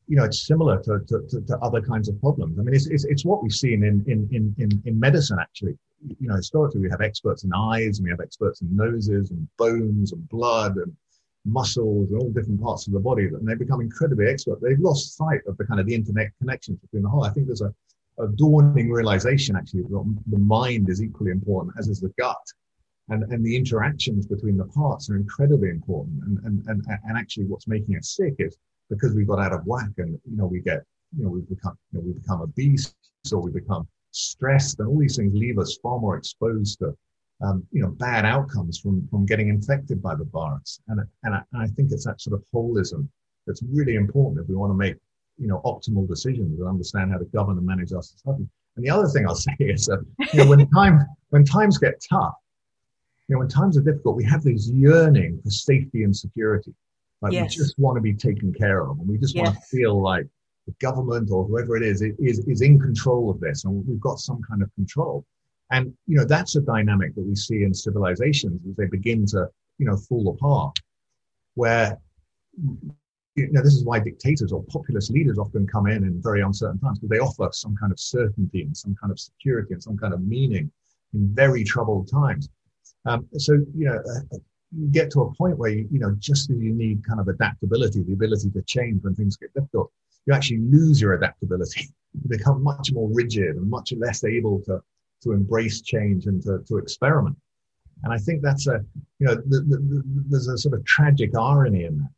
you 0.07 0.15
know, 0.17 0.23
it's 0.23 0.47
similar 0.47 0.81
to, 0.83 0.99
to, 1.07 1.41
to, 1.47 1.57
other 1.61 1.81
kinds 1.81 2.09
of 2.09 2.19
problems. 2.21 2.57
I 2.57 2.63
mean, 2.63 2.73
it's, 2.73 2.87
it's, 2.87 3.03
it's 3.03 3.25
what 3.25 3.43
we've 3.43 3.51
seen 3.51 3.83
in, 3.83 4.05
in, 4.07 4.55
in, 4.57 4.81
in 4.85 4.97
medicine, 4.97 5.37
actually. 5.37 5.77
You 6.19 6.27
know, 6.27 6.35
historically, 6.35 6.81
we 6.81 6.89
have 6.89 7.01
experts 7.01 7.43
in 7.43 7.51
eyes 7.53 7.97
and 7.97 8.05
we 8.05 8.11
have 8.11 8.19
experts 8.19 8.61
in 8.61 8.75
noses 8.75 9.31
and 9.31 9.47
bones 9.57 10.11
and 10.11 10.27
blood 10.29 10.77
and 10.77 10.95
muscles 11.45 12.11
and 12.11 12.21
all 12.21 12.29
different 12.29 12.61
parts 12.61 12.87
of 12.87 12.93
the 12.93 12.99
body, 12.99 13.25
and 13.25 13.47
they 13.47 13.55
become 13.55 13.81
incredibly 13.81 14.27
expert. 14.27 14.59
They've 14.61 14.79
lost 14.79 15.17
sight 15.17 15.41
of 15.47 15.57
the 15.57 15.65
kind 15.65 15.79
of 15.79 15.85
the 15.85 15.95
internet 15.95 16.31
connections 16.39 16.79
between 16.79 17.03
the 17.03 17.09
whole. 17.09 17.23
I 17.23 17.29
think 17.29 17.47
there's 17.47 17.61
a, 17.61 17.73
a 18.19 18.27
dawning 18.27 18.91
realization, 18.91 19.55
actually, 19.55 19.83
that 19.83 20.17
the 20.27 20.37
mind 20.37 20.89
is 20.89 21.01
equally 21.01 21.31
important, 21.31 21.75
as 21.79 21.87
is 21.87 21.99
the 21.99 22.13
gut 22.19 22.37
and, 23.09 23.23
and 23.31 23.45
the 23.45 23.55
interactions 23.55 24.25
between 24.25 24.57
the 24.57 24.65
parts 24.65 25.09
are 25.09 25.15
incredibly 25.15 25.69
important. 25.69 26.23
And, 26.23 26.39
and, 26.43 26.65
and, 26.67 26.83
and 27.05 27.17
actually 27.17 27.45
what's 27.45 27.67
making 27.67 27.95
us 27.97 28.15
sick 28.15 28.35
is 28.39 28.57
because 28.89 29.13
we 29.13 29.23
got 29.23 29.39
out 29.39 29.53
of 29.53 29.65
whack 29.65 29.89
and, 29.97 30.19
you 30.29 30.37
know, 30.37 30.45
we 30.45 30.59
get, 30.59 30.83
you 31.17 31.23
know, 31.23 31.29
we 31.29 31.41
become, 31.41 31.77
you 31.91 31.99
know, 31.99 32.05
we 32.05 32.13
become 32.13 32.41
obese 32.41 32.93
or 33.31 33.41
we 33.41 33.51
become 33.51 33.87
stressed 34.17 34.79
and 34.79 34.87
all 34.87 34.99
these 34.99 35.15
things 35.15 35.33
leave 35.33 35.59
us 35.59 35.77
far 35.81 35.99
more 35.99 36.17
exposed 36.17 36.79
to, 36.79 36.95
um, 37.41 37.65
you 37.71 37.81
know, 37.81 37.89
bad 37.89 38.25
outcomes 38.25 38.79
from, 38.79 39.07
from 39.09 39.25
getting 39.25 39.49
infected 39.49 40.01
by 40.01 40.15
the 40.15 40.25
virus. 40.25 40.79
And, 40.87 41.01
and 41.23 41.35
I, 41.35 41.41
and 41.53 41.61
I 41.61 41.67
think 41.67 41.91
it's 41.91 42.05
that 42.05 42.21
sort 42.21 42.33
of 42.39 42.45
holism 42.53 43.07
that's 43.45 43.63
really 43.63 43.95
important 43.95 44.41
if 44.41 44.49
we 44.49 44.55
want 44.55 44.71
to 44.71 44.77
make, 44.77 44.95
you 45.37 45.47
know, 45.47 45.61
optimal 45.65 46.07
decisions 46.07 46.59
and 46.59 46.67
understand 46.67 47.11
how 47.11 47.17
to 47.17 47.25
govern 47.25 47.57
and 47.57 47.65
manage 47.65 47.93
our 47.93 48.01
society. 48.01 48.47
And 48.75 48.85
the 48.85 48.89
other 48.89 49.07
thing 49.07 49.27
I'll 49.27 49.35
say 49.49 49.55
is 49.59 49.85
that, 49.85 50.05
you 50.33 50.43
know, 50.43 50.49
when 50.49 50.67
time, 50.69 51.05
when 51.29 51.45
times 51.45 51.77
get 51.77 52.03
tough, 52.09 52.33
you 53.27 53.35
know, 53.35 53.39
when 53.39 53.49
times 53.49 53.77
are 53.77 53.81
difficult, 53.81 54.15
we 54.15 54.23
have 54.23 54.43
this 54.43 54.69
yearning 54.69 55.39
for 55.43 55.49
safety 55.49 56.03
and 56.03 56.15
security. 56.15 56.73
Like 57.21 57.33
yes. 57.33 57.57
we 57.57 57.63
just 57.63 57.79
want 57.79 57.97
to 57.97 58.01
be 58.01 58.13
taken 58.13 58.53
care 58.53 58.81
of, 58.83 58.99
and 58.99 59.07
we 59.07 59.17
just 59.17 59.35
yes. 59.35 59.45
want 59.45 59.55
to 59.55 59.61
feel 59.75 59.99
like 59.99 60.27
the 60.67 60.73
government 60.79 61.31
or 61.31 61.45
whoever 61.45 61.75
it 61.75 61.83
is 61.83 62.01
is 62.01 62.39
is 62.39 62.61
in 62.61 62.79
control 62.79 63.29
of 63.31 63.39
this, 63.39 63.65
and 63.65 63.87
we've 63.87 63.99
got 63.99 64.19
some 64.19 64.41
kind 64.47 64.61
of 64.61 64.73
control. 64.75 65.25
And 65.71 65.93
you 66.05 66.17
know, 66.17 66.25
that's 66.25 66.55
a 66.55 66.61
dynamic 66.61 67.15
that 67.15 67.25
we 67.25 67.35
see 67.35 67.63
in 67.63 67.73
civilizations 67.73 68.61
as 68.69 68.75
they 68.75 68.85
begin 68.85 69.25
to 69.27 69.49
you 69.79 69.85
know 69.85 69.97
fall 69.97 70.29
apart, 70.29 70.77
where 71.55 71.97
you 73.37 73.51
know, 73.51 73.61
this 73.61 73.75
is 73.75 73.85
why 73.85 73.99
dictators 73.99 74.51
or 74.51 74.63
populist 74.63 75.11
leaders 75.11 75.37
often 75.37 75.67
come 75.67 75.87
in 75.87 76.03
in 76.03 76.21
very 76.21 76.41
uncertain 76.41 76.79
times 76.79 76.99
because 76.99 77.09
they 77.09 77.19
offer 77.19 77.49
some 77.53 77.75
kind 77.77 77.91
of 77.91 77.99
certainty 77.99 78.63
and 78.63 78.75
some 78.75 78.95
kind 78.99 79.11
of 79.11 79.19
security 79.19 79.73
and 79.73 79.81
some 79.81 79.95
kind 79.97 80.13
of 80.13 80.21
meaning 80.21 80.71
in 81.13 81.35
very 81.35 81.63
troubled 81.63 82.09
times. 82.09 82.49
Um, 83.05 83.27
so, 83.37 83.53
you 83.53 83.85
know, 83.85 83.97
uh, 83.97 84.37
you 84.75 84.87
get 84.87 85.11
to 85.11 85.21
a 85.21 85.33
point 85.35 85.57
where, 85.57 85.69
you, 85.69 85.87
you 85.91 85.99
know, 85.99 86.15
just 86.17 86.49
you 86.49 86.73
need 86.73 87.05
kind 87.07 87.19
of 87.19 87.27
adaptability, 87.27 88.03
the 88.03 88.13
ability 88.13 88.49
to 88.49 88.61
change 88.63 89.03
when 89.03 89.15
things 89.15 89.37
get 89.37 89.53
difficult, 89.53 89.91
you 90.27 90.33
actually 90.33 90.59
lose 90.59 91.01
your 91.01 91.13
adaptability. 91.13 91.89
You 92.13 92.29
become 92.29 92.63
much 92.63 92.91
more 92.93 93.09
rigid 93.13 93.57
and 93.57 93.69
much 93.69 93.93
less 93.95 94.23
able 94.23 94.59
to, 94.61 94.81
to 95.21 95.33
embrace 95.33 95.81
change 95.81 96.25
and 96.25 96.41
to, 96.43 96.63
to 96.67 96.77
experiment. 96.77 97.35
And 98.03 98.11
I 98.11 98.17
think 98.17 98.41
that's 98.41 98.65
a, 98.65 98.83
you 99.19 99.27
know, 99.27 99.35
the, 99.35 99.59
the, 99.59 99.77
the, 99.77 100.03
there's 100.27 100.47
a 100.47 100.57
sort 100.57 100.73
of 100.73 100.83
tragic 100.85 101.35
irony 101.37 101.83
in 101.83 101.99
that. 101.99 102.09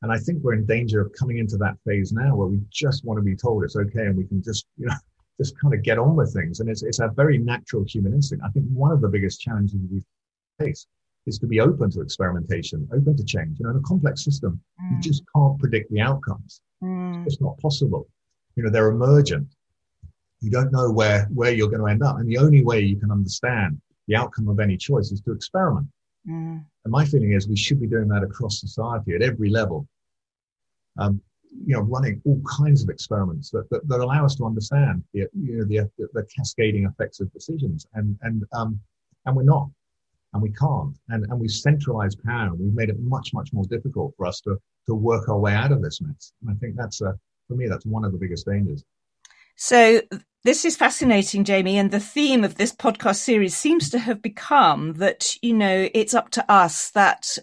And 0.00 0.10
I 0.10 0.16
think 0.16 0.42
we're 0.42 0.54
in 0.54 0.64
danger 0.64 1.02
of 1.02 1.12
coming 1.12 1.36
into 1.36 1.58
that 1.58 1.76
phase 1.84 2.12
now 2.12 2.34
where 2.34 2.46
we 2.46 2.60
just 2.70 3.04
want 3.04 3.18
to 3.18 3.22
be 3.22 3.36
told 3.36 3.64
it's 3.64 3.76
okay 3.76 4.06
and 4.06 4.16
we 4.16 4.24
can 4.24 4.42
just, 4.42 4.64
you 4.78 4.86
know, 4.86 4.94
just 5.38 5.58
kind 5.58 5.74
of 5.74 5.82
get 5.82 5.98
on 5.98 6.16
with 6.16 6.32
things. 6.32 6.60
And 6.60 6.70
it's, 6.70 6.82
it's 6.82 7.00
a 7.00 7.08
very 7.08 7.36
natural 7.36 7.84
human 7.86 8.14
instinct. 8.14 8.42
I 8.46 8.50
think 8.50 8.64
one 8.72 8.92
of 8.92 9.02
the 9.02 9.08
biggest 9.08 9.40
challenges 9.40 9.80
we 9.90 10.02
face 10.58 10.86
is 11.26 11.38
to 11.40 11.46
be 11.46 11.60
open 11.60 11.90
to 11.90 12.00
experimentation, 12.00 12.88
open 12.92 13.16
to 13.16 13.24
change. 13.24 13.58
You 13.58 13.64
know, 13.64 13.72
in 13.72 13.76
a 13.76 13.82
complex 13.82 14.24
system, 14.24 14.60
mm. 14.80 14.92
you 14.92 15.00
just 15.00 15.24
can't 15.34 15.58
predict 15.58 15.90
the 15.90 16.00
outcomes. 16.00 16.62
Mm. 16.82 17.26
It's 17.26 17.40
not 17.40 17.58
possible. 17.58 18.08
You 18.56 18.64
know, 18.64 18.70
they're 18.70 18.88
emergent. 18.88 19.48
You 20.40 20.50
don't 20.50 20.72
know 20.72 20.90
where, 20.90 21.28
where 21.32 21.52
you're 21.52 21.68
going 21.68 21.80
to 21.80 21.86
end 21.86 22.02
up. 22.02 22.18
And 22.18 22.28
the 22.28 22.38
only 22.38 22.64
way 22.64 22.80
you 22.80 22.96
can 22.96 23.10
understand 23.10 23.80
the 24.08 24.16
outcome 24.16 24.48
of 24.48 24.58
any 24.58 24.76
choice 24.76 25.12
is 25.12 25.20
to 25.22 25.32
experiment. 25.32 25.86
Mm. 26.28 26.64
And 26.84 26.92
my 26.92 27.04
feeling 27.04 27.32
is 27.32 27.48
we 27.48 27.56
should 27.56 27.80
be 27.80 27.86
doing 27.86 28.08
that 28.08 28.22
across 28.22 28.60
society 28.60 29.14
at 29.14 29.22
every 29.22 29.50
level. 29.50 29.86
Um, 30.98 31.20
you 31.66 31.76
know, 31.76 31.82
running 31.82 32.20
all 32.24 32.40
kinds 32.58 32.82
of 32.82 32.88
experiments 32.88 33.50
that, 33.50 33.68
that, 33.70 33.86
that 33.86 34.00
allow 34.00 34.24
us 34.24 34.34
to 34.36 34.46
understand 34.46 35.04
the, 35.12 35.28
you 35.34 35.58
know, 35.58 35.64
the, 35.64 36.08
the, 36.14 36.26
cascading 36.36 36.86
effects 36.86 37.20
of 37.20 37.32
decisions. 37.32 37.86
And, 37.94 38.18
and, 38.22 38.42
um, 38.52 38.80
and 39.26 39.36
we're 39.36 39.42
not 39.42 39.68
and 40.32 40.42
we 40.42 40.50
can't. 40.52 40.96
And, 41.08 41.24
and 41.24 41.38
we've 41.38 41.50
centralized 41.50 42.22
power. 42.24 42.54
We've 42.54 42.74
made 42.74 42.88
it 42.88 42.98
much, 43.00 43.32
much 43.34 43.52
more 43.52 43.64
difficult 43.64 44.14
for 44.16 44.26
us 44.26 44.40
to, 44.42 44.58
to 44.86 44.94
work 44.94 45.28
our 45.28 45.38
way 45.38 45.54
out 45.54 45.72
of 45.72 45.82
this 45.82 46.00
mess. 46.00 46.32
And 46.42 46.50
I 46.50 46.54
think 46.60 46.76
that's, 46.76 47.00
a, 47.00 47.18
for 47.48 47.54
me, 47.54 47.68
that's 47.68 47.86
one 47.86 48.04
of 48.04 48.12
the 48.12 48.18
biggest 48.18 48.46
dangers. 48.46 48.84
So 49.56 50.00
this 50.44 50.64
is 50.64 50.76
fascinating, 50.76 51.44
Jamie. 51.44 51.78
And 51.78 51.90
the 51.90 52.00
theme 52.00 52.42
of 52.42 52.56
this 52.56 52.74
podcast 52.74 53.16
series 53.16 53.56
seems 53.56 53.90
to 53.90 53.98
have 53.98 54.20
become 54.20 54.94
that, 54.94 55.36
you 55.40 55.54
know, 55.54 55.88
it's 55.94 56.14
up 56.14 56.30
to 56.30 56.50
us 56.50 56.90
that 56.90 57.38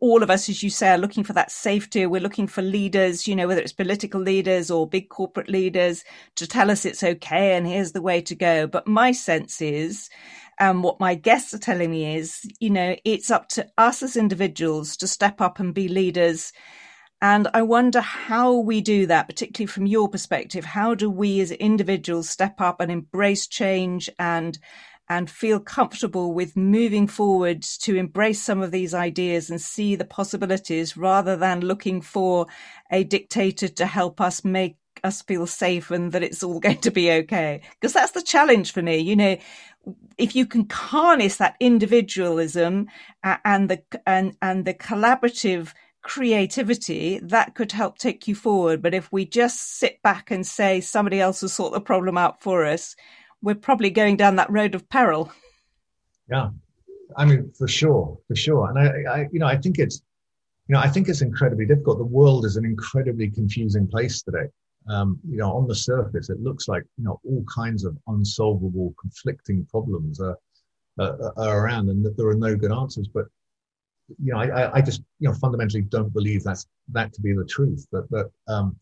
all 0.00 0.22
of 0.22 0.28
us, 0.28 0.50
as 0.50 0.62
you 0.62 0.68
say, 0.68 0.90
are 0.90 0.98
looking 0.98 1.24
for 1.24 1.32
that 1.32 1.50
safety. 1.50 2.04
We're 2.04 2.20
looking 2.20 2.46
for 2.46 2.60
leaders, 2.60 3.26
you 3.26 3.34
know, 3.34 3.48
whether 3.48 3.62
it's 3.62 3.72
political 3.72 4.20
leaders 4.20 4.70
or 4.70 4.86
big 4.86 5.08
corporate 5.08 5.48
leaders 5.48 6.04
to 6.36 6.46
tell 6.46 6.70
us 6.70 6.84
it's 6.84 7.02
okay 7.02 7.56
and 7.56 7.66
here's 7.66 7.92
the 7.92 8.02
way 8.02 8.20
to 8.20 8.34
go. 8.34 8.66
But 8.66 8.86
my 8.86 9.12
sense 9.12 9.62
is, 9.62 10.10
and 10.62 10.84
what 10.84 11.00
my 11.00 11.16
guests 11.16 11.52
are 11.52 11.58
telling 11.58 11.90
me 11.90 12.14
is, 12.14 12.48
you 12.60 12.70
know, 12.70 12.94
it's 13.04 13.32
up 13.32 13.48
to 13.48 13.66
us 13.76 14.00
as 14.00 14.16
individuals 14.16 14.96
to 14.98 15.08
step 15.08 15.40
up 15.40 15.58
and 15.58 15.74
be 15.74 15.88
leaders. 15.88 16.52
And 17.20 17.48
I 17.52 17.62
wonder 17.62 18.00
how 18.00 18.54
we 18.54 18.80
do 18.80 19.06
that, 19.06 19.26
particularly 19.26 19.66
from 19.66 19.86
your 19.86 20.08
perspective. 20.08 20.64
How 20.64 20.94
do 20.94 21.10
we 21.10 21.40
as 21.40 21.50
individuals 21.50 22.28
step 22.28 22.60
up 22.60 22.80
and 22.80 22.92
embrace 22.92 23.48
change 23.48 24.08
and 24.20 24.56
and 25.08 25.28
feel 25.28 25.58
comfortable 25.58 26.32
with 26.32 26.56
moving 26.56 27.08
forward 27.08 27.62
to 27.62 27.96
embrace 27.96 28.40
some 28.40 28.62
of 28.62 28.70
these 28.70 28.94
ideas 28.94 29.50
and 29.50 29.60
see 29.60 29.96
the 29.96 30.04
possibilities 30.04 30.96
rather 30.96 31.36
than 31.36 31.60
looking 31.60 32.00
for 32.00 32.46
a 32.88 33.02
dictator 33.02 33.66
to 33.66 33.84
help 33.84 34.20
us 34.20 34.44
make 34.44 34.76
us 35.04 35.22
feel 35.22 35.46
safe 35.46 35.90
and 35.90 36.12
that 36.12 36.22
it's 36.22 36.42
all 36.42 36.60
going 36.66 36.78
to 36.78 36.90
be 36.90 37.10
okay. 37.10 37.62
Because 37.80 37.92
that's 37.92 38.12
the 38.12 38.22
challenge 38.22 38.72
for 38.72 38.82
me. 38.82 38.98
You 38.98 39.16
know, 39.16 39.36
if 40.18 40.36
you 40.36 40.46
can 40.46 40.68
harness 40.70 41.36
that 41.36 41.56
individualism 41.60 42.86
and 43.22 43.68
the 43.68 43.82
and 44.06 44.36
and 44.40 44.64
the 44.64 44.74
collaborative 44.74 45.72
creativity 46.02 47.20
that 47.20 47.54
could 47.54 47.72
help 47.72 47.98
take 47.98 48.26
you 48.26 48.34
forward. 48.34 48.82
But 48.82 48.94
if 48.94 49.10
we 49.12 49.24
just 49.24 49.78
sit 49.78 50.02
back 50.02 50.30
and 50.30 50.46
say 50.46 50.80
somebody 50.80 51.20
else 51.20 51.42
will 51.42 51.48
sort 51.48 51.72
the 51.72 51.80
problem 51.80 52.18
out 52.18 52.42
for 52.42 52.64
us 52.64 52.96
we're 53.42 53.54
probably 53.56 53.90
going 53.90 54.16
down 54.16 54.36
that 54.36 54.50
road 54.50 54.74
of 54.74 54.88
peril. 54.88 55.30
Yeah. 56.30 56.50
I 57.16 57.24
mean 57.26 57.52
for 57.58 57.68
sure 57.68 58.18
for 58.26 58.36
sure. 58.36 58.70
And 58.70 58.78
i, 58.78 59.12
I 59.12 59.28
you 59.32 59.38
know 59.38 59.46
i 59.46 59.56
think 59.56 59.78
it's 59.78 60.00
you 60.68 60.74
know 60.74 60.80
i 60.80 60.88
think 60.88 61.08
it's 61.08 61.20
incredibly 61.20 61.66
difficult. 61.66 61.98
The 61.98 62.04
world 62.04 62.46
is 62.46 62.56
an 62.56 62.64
incredibly 62.64 63.30
confusing 63.30 63.86
place 63.86 64.22
today 64.22 64.46
um, 64.88 65.18
you 65.28 65.38
know, 65.38 65.52
on 65.52 65.68
the 65.68 65.74
surface, 65.74 66.28
it 66.30 66.40
looks 66.40 66.68
like 66.68 66.84
you 66.98 67.04
know 67.04 67.20
all 67.24 67.44
kinds 67.52 67.84
of 67.84 67.96
unsolvable, 68.08 68.94
conflicting 69.00 69.66
problems 69.66 70.20
are, 70.20 70.36
are, 70.98 71.32
are 71.36 71.64
around, 71.64 71.88
and 71.88 72.04
that 72.04 72.16
there 72.16 72.28
are 72.28 72.34
no 72.34 72.56
good 72.56 72.72
answers. 72.72 73.08
But 73.12 73.26
you 74.22 74.32
know, 74.32 74.38
I, 74.38 74.76
I 74.76 74.80
just 74.80 75.02
you 75.20 75.28
know 75.28 75.34
fundamentally 75.34 75.82
don't 75.82 76.12
believe 76.12 76.42
that's 76.42 76.66
that 76.88 77.12
to 77.14 77.20
be 77.20 77.32
the 77.32 77.44
truth. 77.44 77.86
But 77.92 78.10
but 78.10 78.30
um, 78.48 78.76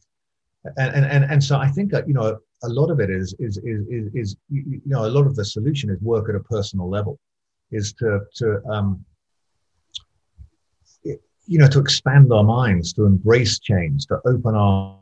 and 0.77 1.05
and 1.05 1.25
and 1.25 1.43
so 1.43 1.57
I 1.57 1.69
think 1.69 1.91
that 1.93 2.09
you 2.09 2.15
know 2.15 2.39
a 2.63 2.69
lot 2.69 2.91
of 2.91 3.01
it 3.01 3.11
is 3.11 3.35
is 3.39 3.59
is 3.59 3.87
is, 3.89 4.11
is 4.15 4.37
you 4.49 4.81
know 4.87 5.07
a 5.07 5.09
lot 5.09 5.27
of 5.27 5.37
the 5.37 5.45
solution 5.45 5.91
is 5.91 6.01
work 6.01 6.29
at 6.29 6.35
a 6.35 6.41
personal 6.41 6.89
level, 6.89 7.19
is 7.71 7.93
to 7.95 8.21
to 8.37 8.63
um, 8.71 9.05
you 11.05 11.59
know 11.59 11.69
to 11.69 11.79
expand 11.81 12.33
our 12.33 12.45
minds, 12.45 12.93
to 12.95 13.05
embrace 13.05 13.59
change, 13.59 14.07
to 14.07 14.19
open 14.25 14.55
our 14.55 15.00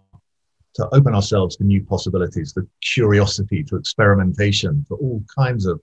to 0.78 0.88
open 0.94 1.12
ourselves 1.12 1.56
to 1.56 1.64
new 1.64 1.82
possibilities, 1.82 2.52
to 2.52 2.66
curiosity, 2.80 3.64
to 3.64 3.76
experimentation, 3.76 4.84
to 4.86 4.94
all 4.94 5.22
kinds 5.36 5.66
of 5.66 5.80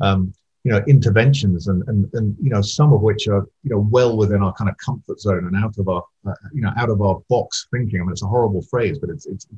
um, 0.00 0.32
you 0.62 0.70
know 0.70 0.82
interventions, 0.86 1.66
and, 1.66 1.82
and 1.88 2.08
and 2.14 2.36
you 2.40 2.50
know 2.50 2.62
some 2.62 2.92
of 2.92 3.00
which 3.00 3.26
are 3.26 3.44
you 3.64 3.70
know 3.70 3.88
well 3.90 4.16
within 4.16 4.42
our 4.42 4.52
kind 4.52 4.70
of 4.70 4.76
comfort 4.78 5.18
zone 5.20 5.46
and 5.48 5.56
out 5.56 5.76
of 5.78 5.88
our 5.88 6.04
uh, 6.28 6.34
you 6.54 6.62
know 6.62 6.70
out 6.76 6.90
of 6.90 7.02
our 7.02 7.20
box 7.28 7.66
thinking. 7.72 8.00
I 8.00 8.04
mean, 8.04 8.12
it's 8.12 8.22
a 8.22 8.28
horrible 8.28 8.62
phrase, 8.62 8.98
but 9.00 9.10
it's 9.10 9.26
it's 9.26 9.48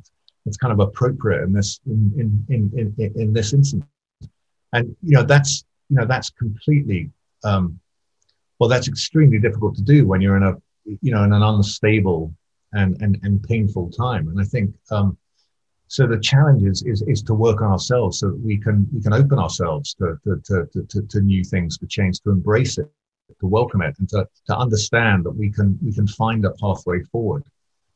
it's 0.47 0.57
kind 0.57 0.73
of 0.73 0.81
appropriate 0.81 1.43
in 1.43 1.53
this 1.53 1.81
in 1.87 2.11
in 2.17 2.73
in 2.75 2.95
in, 2.99 3.13
in 3.21 3.33
this 3.35 3.53
instance. 3.53 3.85
And 4.73 4.97
you 5.03 5.17
know 5.17 5.23
that's 5.23 5.65
you 5.91 5.97
know 5.97 6.07
that's 6.07 6.31
completely 6.31 7.11
um, 7.45 7.79
well 8.59 8.71
that's 8.71 8.89
extremely 8.89 9.39
difficult 9.39 9.75
to 9.77 9.83
do 9.83 10.07
when 10.07 10.23
you're 10.23 10.39
in 10.39 10.45
a 10.45 10.55
you 11.03 11.13
know 11.13 11.25
in 11.25 11.33
an 11.35 11.43
unstable 11.43 12.35
and, 12.73 13.01
and, 13.01 13.19
and 13.23 13.43
painful 13.43 13.91
time. 13.91 14.29
And 14.29 14.41
I 14.41 14.45
think, 14.45 14.75
um, 14.91 15.17
so 15.89 16.07
the 16.07 16.19
challenge 16.19 16.63
is, 16.65 16.83
is, 16.83 17.03
is 17.03 17.23
to 17.23 17.35
work 17.35 17.63
on 17.63 17.71
ourselves 17.71 18.19
so 18.19 18.29
that 18.29 18.41
we 18.41 18.59
can 18.59 18.87
we 18.93 19.01
can 19.01 19.15
open 19.15 19.39
ourselves 19.39 19.95
to, 19.95 20.19
to, 20.25 20.41
to, 20.45 20.85
to, 20.87 21.03
to 21.03 21.21
new 21.21 21.43
things, 21.43 21.79
to 21.79 21.87
change, 21.87 22.21
to 22.21 22.31
embrace 22.31 22.77
it, 22.77 22.91
to 23.41 23.47
welcome 23.47 23.81
it, 23.81 23.95
and 23.99 24.09
to, 24.11 24.29
to 24.47 24.57
understand 24.57 25.25
that 25.25 25.31
we 25.31 25.51
can 25.51 25.79
we 25.83 25.93
can 25.93 26.07
find 26.07 26.45
a 26.45 26.51
pathway 26.53 27.03
forward 27.05 27.43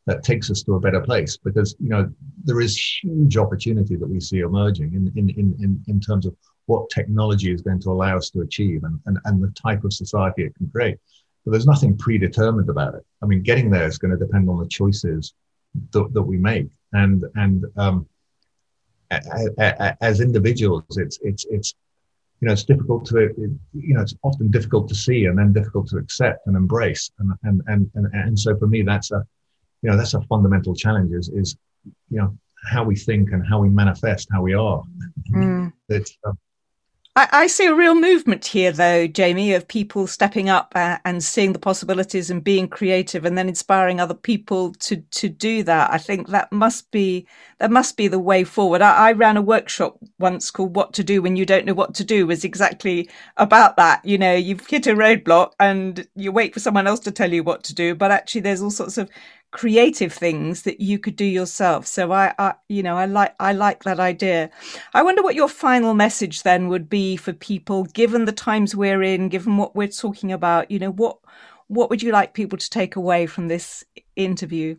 that 0.07 0.25
takes 0.25 0.51
us 0.51 0.63
to 0.63 0.75
a 0.75 0.81
better 0.81 1.03
place. 1.03 1.37
Because 1.37 1.77
you 1.79 1.91
know 1.91 2.11
there 2.43 2.63
is 2.63 2.99
huge 3.03 3.37
opportunity 3.37 3.97
that 3.97 4.09
we 4.09 4.21
see 4.21 4.39
emerging 4.39 4.95
in 4.95 5.13
in, 5.15 5.29
in, 5.39 5.55
in, 5.61 5.85
in 5.87 6.01
terms 6.01 6.25
of 6.25 6.35
what 6.67 6.89
technology 6.89 7.53
is 7.53 7.61
going 7.61 7.81
to 7.81 7.91
allow 7.91 8.17
us 8.17 8.31
to 8.31 8.41
achieve 8.41 8.85
and, 8.85 9.01
and, 9.07 9.19
and 9.25 9.43
the 9.43 9.51
type 9.51 9.85
of 9.85 9.93
society 9.93 10.45
it 10.45 10.55
can 10.55 10.69
create. 10.71 10.97
But 11.45 11.53
there's 11.53 11.67
nothing 11.67 11.97
predetermined 11.99 12.69
about 12.69 12.95
it. 12.95 13.05
I 13.23 13.27
mean, 13.27 13.43
getting 13.43 13.71
there 13.71 13.87
is 13.87 13.99
going 13.99 14.13
to 14.13 14.25
depend 14.25 14.49
on 14.49 14.59
the 14.59 14.69
choices 14.69 15.35
that, 15.93 16.13
that 16.13 16.23
we 16.23 16.37
make 16.37 16.69
and 16.93 17.25
and 17.35 17.65
um, 17.77 18.07
as 20.01 20.21
individuals, 20.21 20.85
it's 20.97 21.19
it's 21.23 21.45
it's 21.51 21.75
you 22.41 22.47
know 22.47 22.53
it's 22.53 22.65
difficult 22.65 23.05
to 23.07 23.33
you 23.73 23.95
know 23.95 24.03
it's 24.03 24.15
often 24.23 24.51
difficult 24.51 24.89
to 24.89 24.95
see 24.95 25.27
and 25.27 25.39
then 25.39 25.53
difficult 25.53 25.89
to 25.89 25.99
accept 25.99 26.47
and 26.47 26.57
embrace 26.57 27.11
and 27.19 27.33
and 27.43 27.63
and 27.67 27.91
and, 27.95 28.07
and 28.15 28.39
so 28.39 28.57
for 28.57 28.67
me 28.67 28.83
that's 28.83 29.11
a 29.11 29.25
you 29.83 29.91
know 29.91 29.97
that's 29.97 30.15
a 30.15 30.23
fundamental 30.23 30.75
challenge 30.75 31.13
is 31.13 31.29
is 31.29 31.57
you 32.11 32.19
know 32.19 32.37
how 32.71 32.85
we 32.85 32.97
think 32.97 33.33
and 33.33 33.47
how 33.47 33.59
we 33.61 33.69
manifest 33.69 34.29
how 34.33 34.43
we 34.43 34.55
are. 34.55 34.83
Mm. 35.35 35.73
It's, 35.89 36.17
um, 36.25 36.39
I, 37.15 37.29
I, 37.33 37.47
see 37.47 37.67
a 37.67 37.75
real 37.75 37.95
movement 37.95 38.47
here, 38.47 38.73
though, 38.73 39.07
Jamie, 39.07 39.53
of 39.53 39.69
people 39.69 40.07
stepping 40.07 40.49
up 40.49 40.73
uh, 40.75 40.97
and 41.05 41.23
seeing 41.23 41.53
the 41.53 41.59
possibilities 41.59 42.31
and 42.31 42.43
being 42.43 42.69
creative, 42.69 43.27
and 43.27 43.37
then 43.37 43.51
inspiring 43.51 44.01
other 44.01 44.15
people 44.15 44.73
to 44.77 44.97
to 44.97 45.29
do 45.29 45.63
that. 45.65 45.91
I 45.93 45.99
think 45.99 46.29
that 46.29 46.51
must 46.53 46.91
be 46.91 47.27
that 47.59 47.71
must 47.71 47.99
be 47.99 48.09
the 48.09 48.19
way 48.19 48.45
forward. 48.45 48.81
I, 48.81 49.11
I 49.11 49.13
ran 49.13 49.37
a 49.37 49.43
workshop 49.43 49.99
once 50.19 50.51
called 50.51 50.75
"What 50.75 50.95
to 50.95 51.05
Do 51.05 51.21
When 51.21 51.37
You 51.37 51.45
Don't 51.45 51.67
Know 51.67 51.75
What 51.75 51.95
to 51.97 52.05
Do." 52.05 52.27
Was 52.27 52.45
exactly 52.45 53.11
about 53.37 53.77
that. 53.77 54.03
You 54.07 54.17
know, 54.17 54.35
you've 54.35 54.67
hit 54.67 54.87
a 54.87 54.95
roadblock 54.95 55.53
and 55.61 56.09
you 56.17 56.33
wait 56.33 56.55
for 56.55 56.61
someone 56.61 56.87
else 56.87 57.01
to 57.01 57.11
tell 57.11 57.31
you 57.33 57.43
what 57.45 57.63
to 57.65 57.75
do, 57.75 57.95
but 57.95 58.11
actually, 58.11 58.41
there's 58.41 58.63
all 58.63 58.71
sorts 58.71 58.97
of 58.97 59.11
creative 59.53 60.13
things 60.13 60.63
that 60.63 60.81
you 60.81 60.99
could 60.99 61.15
do 61.15 61.25
yourself. 61.25 61.87
So 61.87 62.11
I, 62.11 62.35
I, 62.39 62.55
you 62.69 62.83
know, 62.83 62.97
I 62.97 63.07
like 63.07 63.35
I 63.39 63.53
like 63.53 63.85
that 63.85 64.01
idea. 64.01 64.51
I 64.95 65.03
wonder 65.03 65.23
what 65.23 65.37
your 65.37 65.49
final 65.49 65.95
message 65.95 66.43
then 66.43 66.69
would 66.69 66.89
be 66.89 67.17
for 67.17 67.33
people, 67.33 67.85
given 67.85 68.25
the 68.25 68.33
times 68.33 68.75
we're 68.75 69.03
in, 69.03 69.29
given 69.29 69.59
what 69.59 69.77
we're 69.77 69.89
talking 69.89 70.33
about. 70.33 70.71
You 70.71 70.81
know, 70.81 70.91
what 70.91 71.19
what 71.69 71.91
would 71.91 72.03
you 72.03 72.11
like 72.11 72.35
people 72.35 72.59
to 72.59 72.71
take 72.71 72.97
away 72.97 73.27
from 73.27 73.49
this 73.49 73.85
interview? 74.17 74.77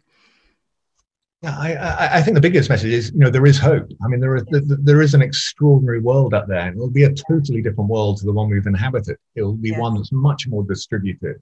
Yeah, 1.43 1.57
I, 1.57 1.73
I, 1.73 2.17
I 2.17 2.21
think 2.21 2.35
the 2.35 2.41
biggest 2.41 2.69
message 2.69 2.93
is, 2.93 3.11
you 3.11 3.19
know, 3.19 3.29
there 3.29 3.45
is 3.45 3.59
hope. 3.59 3.89
I 4.03 4.07
mean, 4.07 4.21
there 4.21 4.35
is 4.35 4.43
there 4.49 5.01
is 5.01 5.13
an 5.13 5.21
extraordinary 5.21 5.99
world 5.99 6.33
out 6.33 6.47
there, 6.47 6.59
and 6.59 6.75
it 6.75 6.79
will 6.79 6.89
be 6.89 7.03
a 7.03 7.13
totally 7.13 7.61
different 7.61 7.89
world 7.89 8.17
to 8.17 8.25
the 8.25 8.33
one 8.33 8.49
we've 8.49 8.65
inhabited. 8.65 9.17
It 9.35 9.43
will 9.43 9.55
be 9.55 9.71
one 9.73 9.95
that's 9.95 10.11
much 10.11 10.47
more 10.47 10.63
distributed, 10.63 11.41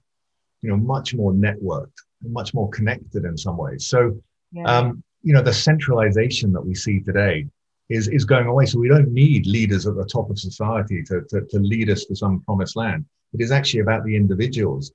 you 0.60 0.68
know, 0.68 0.76
much 0.76 1.14
more 1.14 1.32
networked 1.32 1.98
much 2.24 2.54
more 2.54 2.68
connected 2.70 3.24
in 3.24 3.36
some 3.36 3.56
ways. 3.56 3.86
So, 3.86 4.20
yeah. 4.52 4.64
um, 4.64 5.02
you 5.22 5.32
know, 5.32 5.42
the 5.42 5.52
centralization 5.52 6.52
that 6.52 6.60
we 6.60 6.74
see 6.74 7.00
today 7.00 7.46
is, 7.88 8.08
is 8.08 8.24
going 8.24 8.46
away. 8.46 8.66
So 8.66 8.78
we 8.78 8.88
don't 8.88 9.12
need 9.12 9.46
leaders 9.46 9.86
at 9.86 9.96
the 9.96 10.04
top 10.04 10.30
of 10.30 10.38
society 10.38 11.02
to, 11.04 11.22
to, 11.30 11.42
to 11.42 11.58
lead 11.58 11.90
us 11.90 12.04
to 12.06 12.16
some 12.16 12.40
promised 12.42 12.76
land. 12.76 13.04
It 13.32 13.40
is 13.40 13.50
actually 13.50 13.80
about 13.80 14.04
the 14.04 14.14
individuals, 14.14 14.92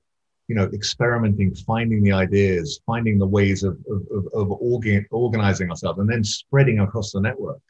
you 0.48 0.54
know, 0.54 0.70
experimenting, 0.72 1.54
finding 1.54 2.02
the 2.02 2.12
ideas, 2.12 2.80
finding 2.86 3.18
the 3.18 3.26
ways 3.26 3.62
of, 3.62 3.78
of, 3.90 4.26
of, 4.32 4.50
organ, 4.52 5.06
organizing 5.10 5.70
ourselves 5.70 5.98
and 5.98 6.08
then 6.08 6.24
spreading 6.24 6.80
across 6.80 7.12
the 7.12 7.20
network. 7.20 7.60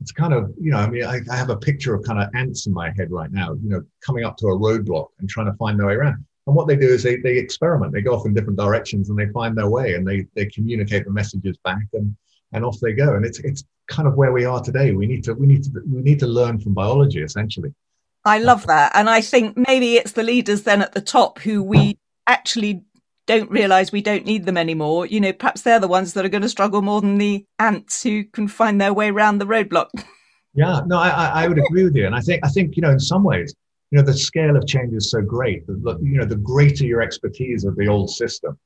It's 0.00 0.12
kind 0.12 0.34
of, 0.34 0.52
you 0.60 0.72
know, 0.72 0.78
I 0.78 0.88
mean, 0.88 1.04
I, 1.04 1.20
I 1.30 1.36
have 1.36 1.50
a 1.50 1.56
picture 1.56 1.94
of 1.94 2.04
kind 2.04 2.20
of 2.20 2.28
ants 2.34 2.66
in 2.66 2.72
my 2.72 2.90
head 2.96 3.10
right 3.10 3.30
now, 3.30 3.54
you 3.54 3.68
know, 3.68 3.82
coming 4.04 4.24
up 4.24 4.36
to 4.38 4.48
a 4.48 4.58
roadblock 4.58 5.08
and 5.20 5.28
trying 5.28 5.46
to 5.46 5.54
find 5.54 5.78
their 5.78 5.86
way 5.86 5.94
around. 5.94 6.24
And 6.46 6.56
what 6.56 6.66
they 6.66 6.76
do 6.76 6.88
is 6.88 7.02
they, 7.02 7.16
they 7.16 7.38
experiment. 7.38 7.92
They 7.92 8.02
go 8.02 8.14
off 8.14 8.26
in 8.26 8.34
different 8.34 8.58
directions 8.58 9.10
and 9.10 9.18
they 9.18 9.28
find 9.28 9.56
their 9.56 9.68
way 9.68 9.94
and 9.94 10.06
they, 10.06 10.26
they 10.34 10.46
communicate 10.46 11.04
the 11.04 11.12
messages 11.12 11.56
back 11.64 11.82
and, 11.92 12.16
and 12.52 12.64
off 12.64 12.80
they 12.80 12.92
go. 12.92 13.14
And 13.14 13.24
it's, 13.24 13.38
it's 13.40 13.64
kind 13.86 14.08
of 14.08 14.14
where 14.14 14.32
we 14.32 14.44
are 14.44 14.60
today. 14.60 14.92
We 14.92 15.06
need 15.06 15.22
to, 15.24 15.34
we 15.34 15.46
need 15.46 15.64
to, 15.64 15.70
we 15.88 16.02
need 16.02 16.18
to 16.20 16.26
learn 16.26 16.58
from 16.58 16.74
biology 16.74 17.22
essentially. 17.22 17.72
I 18.24 18.38
love 18.38 18.66
that. 18.66 18.92
And 18.94 19.08
I 19.08 19.20
think 19.20 19.56
maybe 19.56 19.96
it's 19.96 20.12
the 20.12 20.22
leaders 20.22 20.62
then 20.62 20.82
at 20.82 20.92
the 20.92 21.00
top 21.00 21.38
who 21.40 21.62
we 21.62 21.98
actually 22.26 22.84
don't 23.26 23.50
realize 23.50 23.92
we 23.92 24.02
don't 24.02 24.24
need 24.24 24.46
them 24.46 24.56
anymore. 24.56 25.06
You 25.06 25.20
know, 25.20 25.32
perhaps 25.32 25.62
they're 25.62 25.80
the 25.80 25.88
ones 25.88 26.12
that 26.14 26.24
are 26.24 26.28
going 26.28 26.42
to 26.42 26.48
struggle 26.48 26.82
more 26.82 27.00
than 27.00 27.18
the 27.18 27.44
ants 27.58 28.02
who 28.02 28.24
can 28.24 28.48
find 28.48 28.80
their 28.80 28.92
way 28.92 29.10
around 29.10 29.38
the 29.38 29.46
roadblock. 29.46 29.88
Yeah, 30.54 30.82
no, 30.84 30.98
I, 30.98 31.44
I 31.44 31.48
would 31.48 31.56
agree 31.56 31.84
with 31.84 31.96
you. 31.96 32.04
And 32.04 32.14
I 32.14 32.20
think, 32.20 32.44
I 32.44 32.48
think, 32.50 32.76
you 32.76 32.82
know, 32.82 32.90
in 32.90 33.00
some 33.00 33.24
ways, 33.24 33.54
you 33.92 33.98
know 33.98 34.04
the 34.04 34.14
scale 34.14 34.56
of 34.56 34.66
change 34.66 34.94
is 34.94 35.10
so 35.10 35.20
great 35.20 35.66
that 35.66 35.98
you 36.02 36.18
know 36.18 36.24
the 36.24 36.36
greater 36.36 36.86
your 36.86 37.02
expertise 37.02 37.64
of 37.64 37.76
the 37.76 37.86
old 37.86 38.08
system 38.10 38.58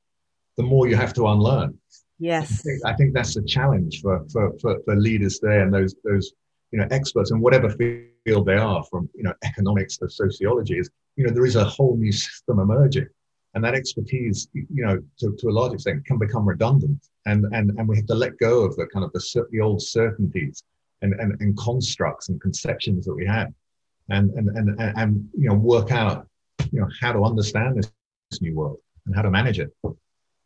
the 0.55 0.63
more 0.63 0.87
you 0.87 0.95
have 0.95 1.13
to 1.13 1.27
unlearn. 1.27 1.77
Yes. 2.17 2.51
I 2.51 2.55
think, 2.55 2.85
I 2.85 2.93
think 2.93 3.13
that's 3.13 3.35
a 3.35 3.43
challenge 3.43 4.01
for, 4.01 4.25
for 4.31 4.53
for 4.59 4.79
for 4.85 4.95
leaders 4.95 5.39
there 5.39 5.61
and 5.61 5.71
those 5.71 5.95
those 6.03 6.31
you 6.71 6.79
know 6.79 6.87
experts 6.89 7.31
in 7.31 7.41
whatever 7.41 7.69
field 7.69 8.45
they 8.45 8.55
are 8.55 8.83
from 8.85 9.09
you 9.13 9.23
know 9.23 9.33
economics 9.43 9.97
to 9.97 10.09
sociology 10.09 10.79
is 10.79 10.89
you 11.17 11.27
know 11.27 11.33
there 11.33 11.45
is 11.45 11.57
a 11.57 11.65
whole 11.65 11.95
new 11.97 12.11
system 12.11 12.59
emerging. 12.59 13.07
And 13.53 13.63
that 13.63 13.75
expertise 13.75 14.47
you 14.53 14.85
know 14.85 15.01
to, 15.19 15.35
to 15.39 15.47
a 15.49 15.55
large 15.59 15.73
extent 15.73 16.05
can 16.05 16.17
become 16.17 16.47
redundant. 16.47 16.99
And 17.25 17.45
and 17.53 17.71
and 17.77 17.87
we 17.87 17.97
have 17.97 18.07
to 18.07 18.15
let 18.15 18.37
go 18.37 18.61
of 18.61 18.77
the 18.77 18.87
kind 18.87 19.03
of 19.03 19.11
the, 19.11 19.45
the 19.51 19.59
old 19.59 19.81
certainties 19.81 20.63
and, 21.01 21.13
and 21.19 21.39
and 21.41 21.57
constructs 21.57 22.29
and 22.29 22.39
conceptions 22.39 23.05
that 23.05 23.13
we 23.13 23.25
have 23.25 23.49
and, 24.09 24.31
and, 24.31 24.49
and, 24.49 24.79
and, 24.79 25.29
you 25.37 25.49
know, 25.49 25.55
work 25.55 25.91
out, 25.91 26.27
you 26.71 26.81
know, 26.81 26.87
how 27.01 27.11
to 27.11 27.23
understand 27.23 27.77
this, 27.77 27.91
this 28.31 28.41
new 28.41 28.55
world 28.55 28.77
and 29.05 29.15
how 29.15 29.21
to 29.21 29.31
manage 29.31 29.59
it. 29.59 29.73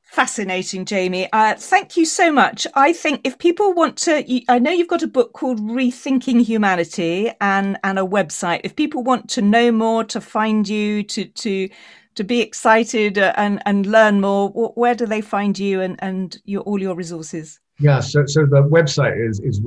Fascinating, 0.04 0.84
Jamie. 0.84 1.30
Uh, 1.32 1.56
thank 1.56 1.95
you 1.95 2.06
so 2.06 2.34
much. 2.34 2.67
I 2.74 2.91
think 2.91 3.21
if 3.24 3.38
people 3.38 3.74
want 3.74 3.95
to, 4.00 4.43
I 4.50 4.60
know 4.60 4.71
you've 4.71 4.89
got 4.89 5.04
a 5.04 5.08
book 5.08 5.32
called 5.32 5.62
Rethinking 5.62 6.41
Humanity 6.41 7.32
and 7.39 7.80
and 7.86 7.97
a 7.97 8.02
website. 8.02 8.60
If 8.65 8.76
people 8.76 9.04
want 9.04 9.30
to 9.30 9.41
know 9.41 9.71
more, 9.71 10.04
to 10.06 10.19
find 10.19 10.67
you, 10.67 11.04
to 11.04 11.26
to 11.26 11.69
to 12.15 12.24
be 12.26 12.41
excited 12.41 13.17
uh, 13.19 13.32
and 13.38 13.62
and 13.65 13.86
learn 13.86 14.19
more, 14.19 14.50
where 14.50 14.95
do 14.95 15.06
they 15.06 15.21
find 15.21 15.58
you 15.58 15.80
and 15.80 15.95
and 16.00 16.38
your 16.43 16.62
all 16.63 16.82
your 16.82 16.95
resources? 16.95 17.62
Yeah, 17.80 18.02
so 18.02 18.26
so 18.26 18.45
the 18.45 18.63
website 18.63 19.15
is 19.30 19.39
is 19.39 19.62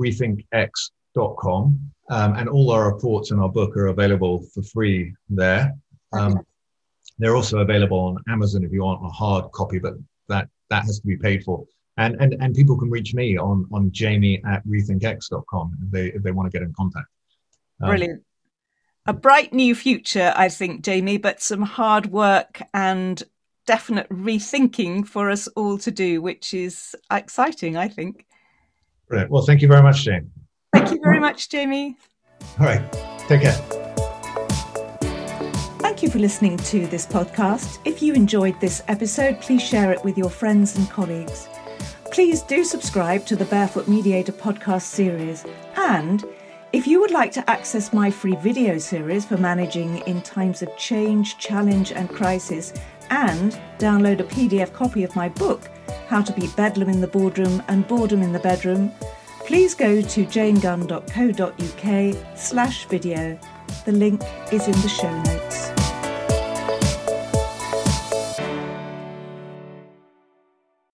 rethinkx.com. 1.15 1.91
Um, 2.09 2.35
and 2.35 2.47
all 2.47 2.71
our 2.71 2.91
reports 2.91 3.31
in 3.31 3.39
our 3.39 3.49
book 3.49 3.75
are 3.75 3.87
available 3.87 4.45
for 4.53 4.61
free 4.61 5.15
there. 5.29 5.73
Um, 6.13 6.39
they're 7.17 7.35
also 7.35 7.59
available 7.59 7.97
on 7.97 8.17
Amazon 8.29 8.63
if 8.63 8.71
you 8.71 8.83
want 8.83 9.03
a 9.03 9.09
hard 9.09 9.51
copy, 9.51 9.79
but 9.79 9.93
that 10.27 10.47
that 10.69 10.83
has 10.83 10.99
to 10.99 11.07
be 11.07 11.17
paid 11.17 11.43
for. 11.43 11.65
And 11.97 12.15
and 12.19 12.35
and 12.39 12.53
people 12.53 12.77
can 12.77 12.91
reach 12.91 13.13
me 13.15 13.37
on 13.37 13.67
on 13.71 13.91
Jamie 13.91 14.43
at 14.45 14.65
rethinkx.com 14.67 15.77
if 15.83 15.91
they 15.91 16.07
if 16.07 16.21
they 16.21 16.31
want 16.31 16.51
to 16.51 16.55
get 16.55 16.63
in 16.63 16.73
contact. 16.73 17.07
Um, 17.81 17.89
Brilliant. 17.89 18.23
A 19.07 19.13
bright 19.13 19.53
new 19.53 19.73
future, 19.75 20.33
I 20.35 20.49
think, 20.49 20.83
Jamie, 20.83 21.17
but 21.17 21.41
some 21.41 21.61
hard 21.61 22.07
work 22.07 22.61
and 22.73 23.21
definite 23.65 24.09
rethinking 24.09 25.07
for 25.07 25.29
us 25.29 25.47
all 25.49 25.77
to 25.79 25.91
do, 25.91 26.21
which 26.21 26.53
is 26.53 26.95
exciting, 27.11 27.77
I 27.77 27.87
think. 27.87 28.25
Brilliant. 29.07 29.31
Well, 29.31 29.43
thank 29.43 29.61
you 29.61 29.67
very 29.67 29.83
much, 29.83 30.03
Jane. 30.03 30.31
Thank 30.85 30.99
you 30.99 31.03
very 31.03 31.19
much, 31.19 31.49
Jamie. 31.49 31.97
All 32.59 32.67
right. 32.67 32.91
Take 33.27 33.41
care. 33.41 33.53
Thank 35.79 36.03
you 36.03 36.11
for 36.11 36.19
listening 36.19 36.57
to 36.57 36.85
this 36.85 37.07
podcast. 37.07 37.79
If 37.85 38.03
you 38.03 38.13
enjoyed 38.13 38.61
this 38.61 38.83
episode, 38.87 39.41
please 39.41 39.63
share 39.63 39.91
it 39.91 40.03
with 40.03 40.15
your 40.15 40.29
friends 40.29 40.77
and 40.77 40.87
colleagues. 40.91 41.49
Please 42.11 42.43
do 42.43 42.63
subscribe 42.63 43.25
to 43.25 43.35
the 43.35 43.45
Barefoot 43.45 43.87
Mediator 43.87 44.31
podcast 44.31 44.83
series. 44.83 45.43
And 45.75 46.23
if 46.71 46.85
you 46.85 46.99
would 47.01 47.09
like 47.09 47.31
to 47.31 47.49
access 47.49 47.91
my 47.91 48.11
free 48.11 48.35
video 48.35 48.77
series 48.77 49.25
for 49.25 49.37
managing 49.37 49.97
in 50.05 50.21
times 50.21 50.61
of 50.61 50.77
change, 50.77 51.39
challenge, 51.39 51.93
and 51.93 52.09
crisis, 52.09 52.73
and 53.09 53.59
download 53.79 54.19
a 54.19 54.23
PDF 54.23 54.71
copy 54.71 55.03
of 55.03 55.15
my 55.15 55.29
book, 55.29 55.67
How 56.07 56.21
to 56.21 56.33
Beat 56.33 56.55
Bedlam 56.55 56.89
in 56.89 57.01
the 57.01 57.07
Boardroom 57.07 57.63
and 57.69 57.87
Boredom 57.87 58.21
in 58.21 58.33
the 58.33 58.39
Bedroom, 58.39 58.91
please 59.45 59.75
go 59.75 60.01
to 60.01 60.25
janegunn.co.uk 60.25 62.37
slash 62.37 62.85
video. 62.85 63.39
The 63.85 63.91
link 63.91 64.21
is 64.51 64.67
in 64.67 64.73
the 64.81 64.89
show 64.89 65.23
notes. 65.23 65.74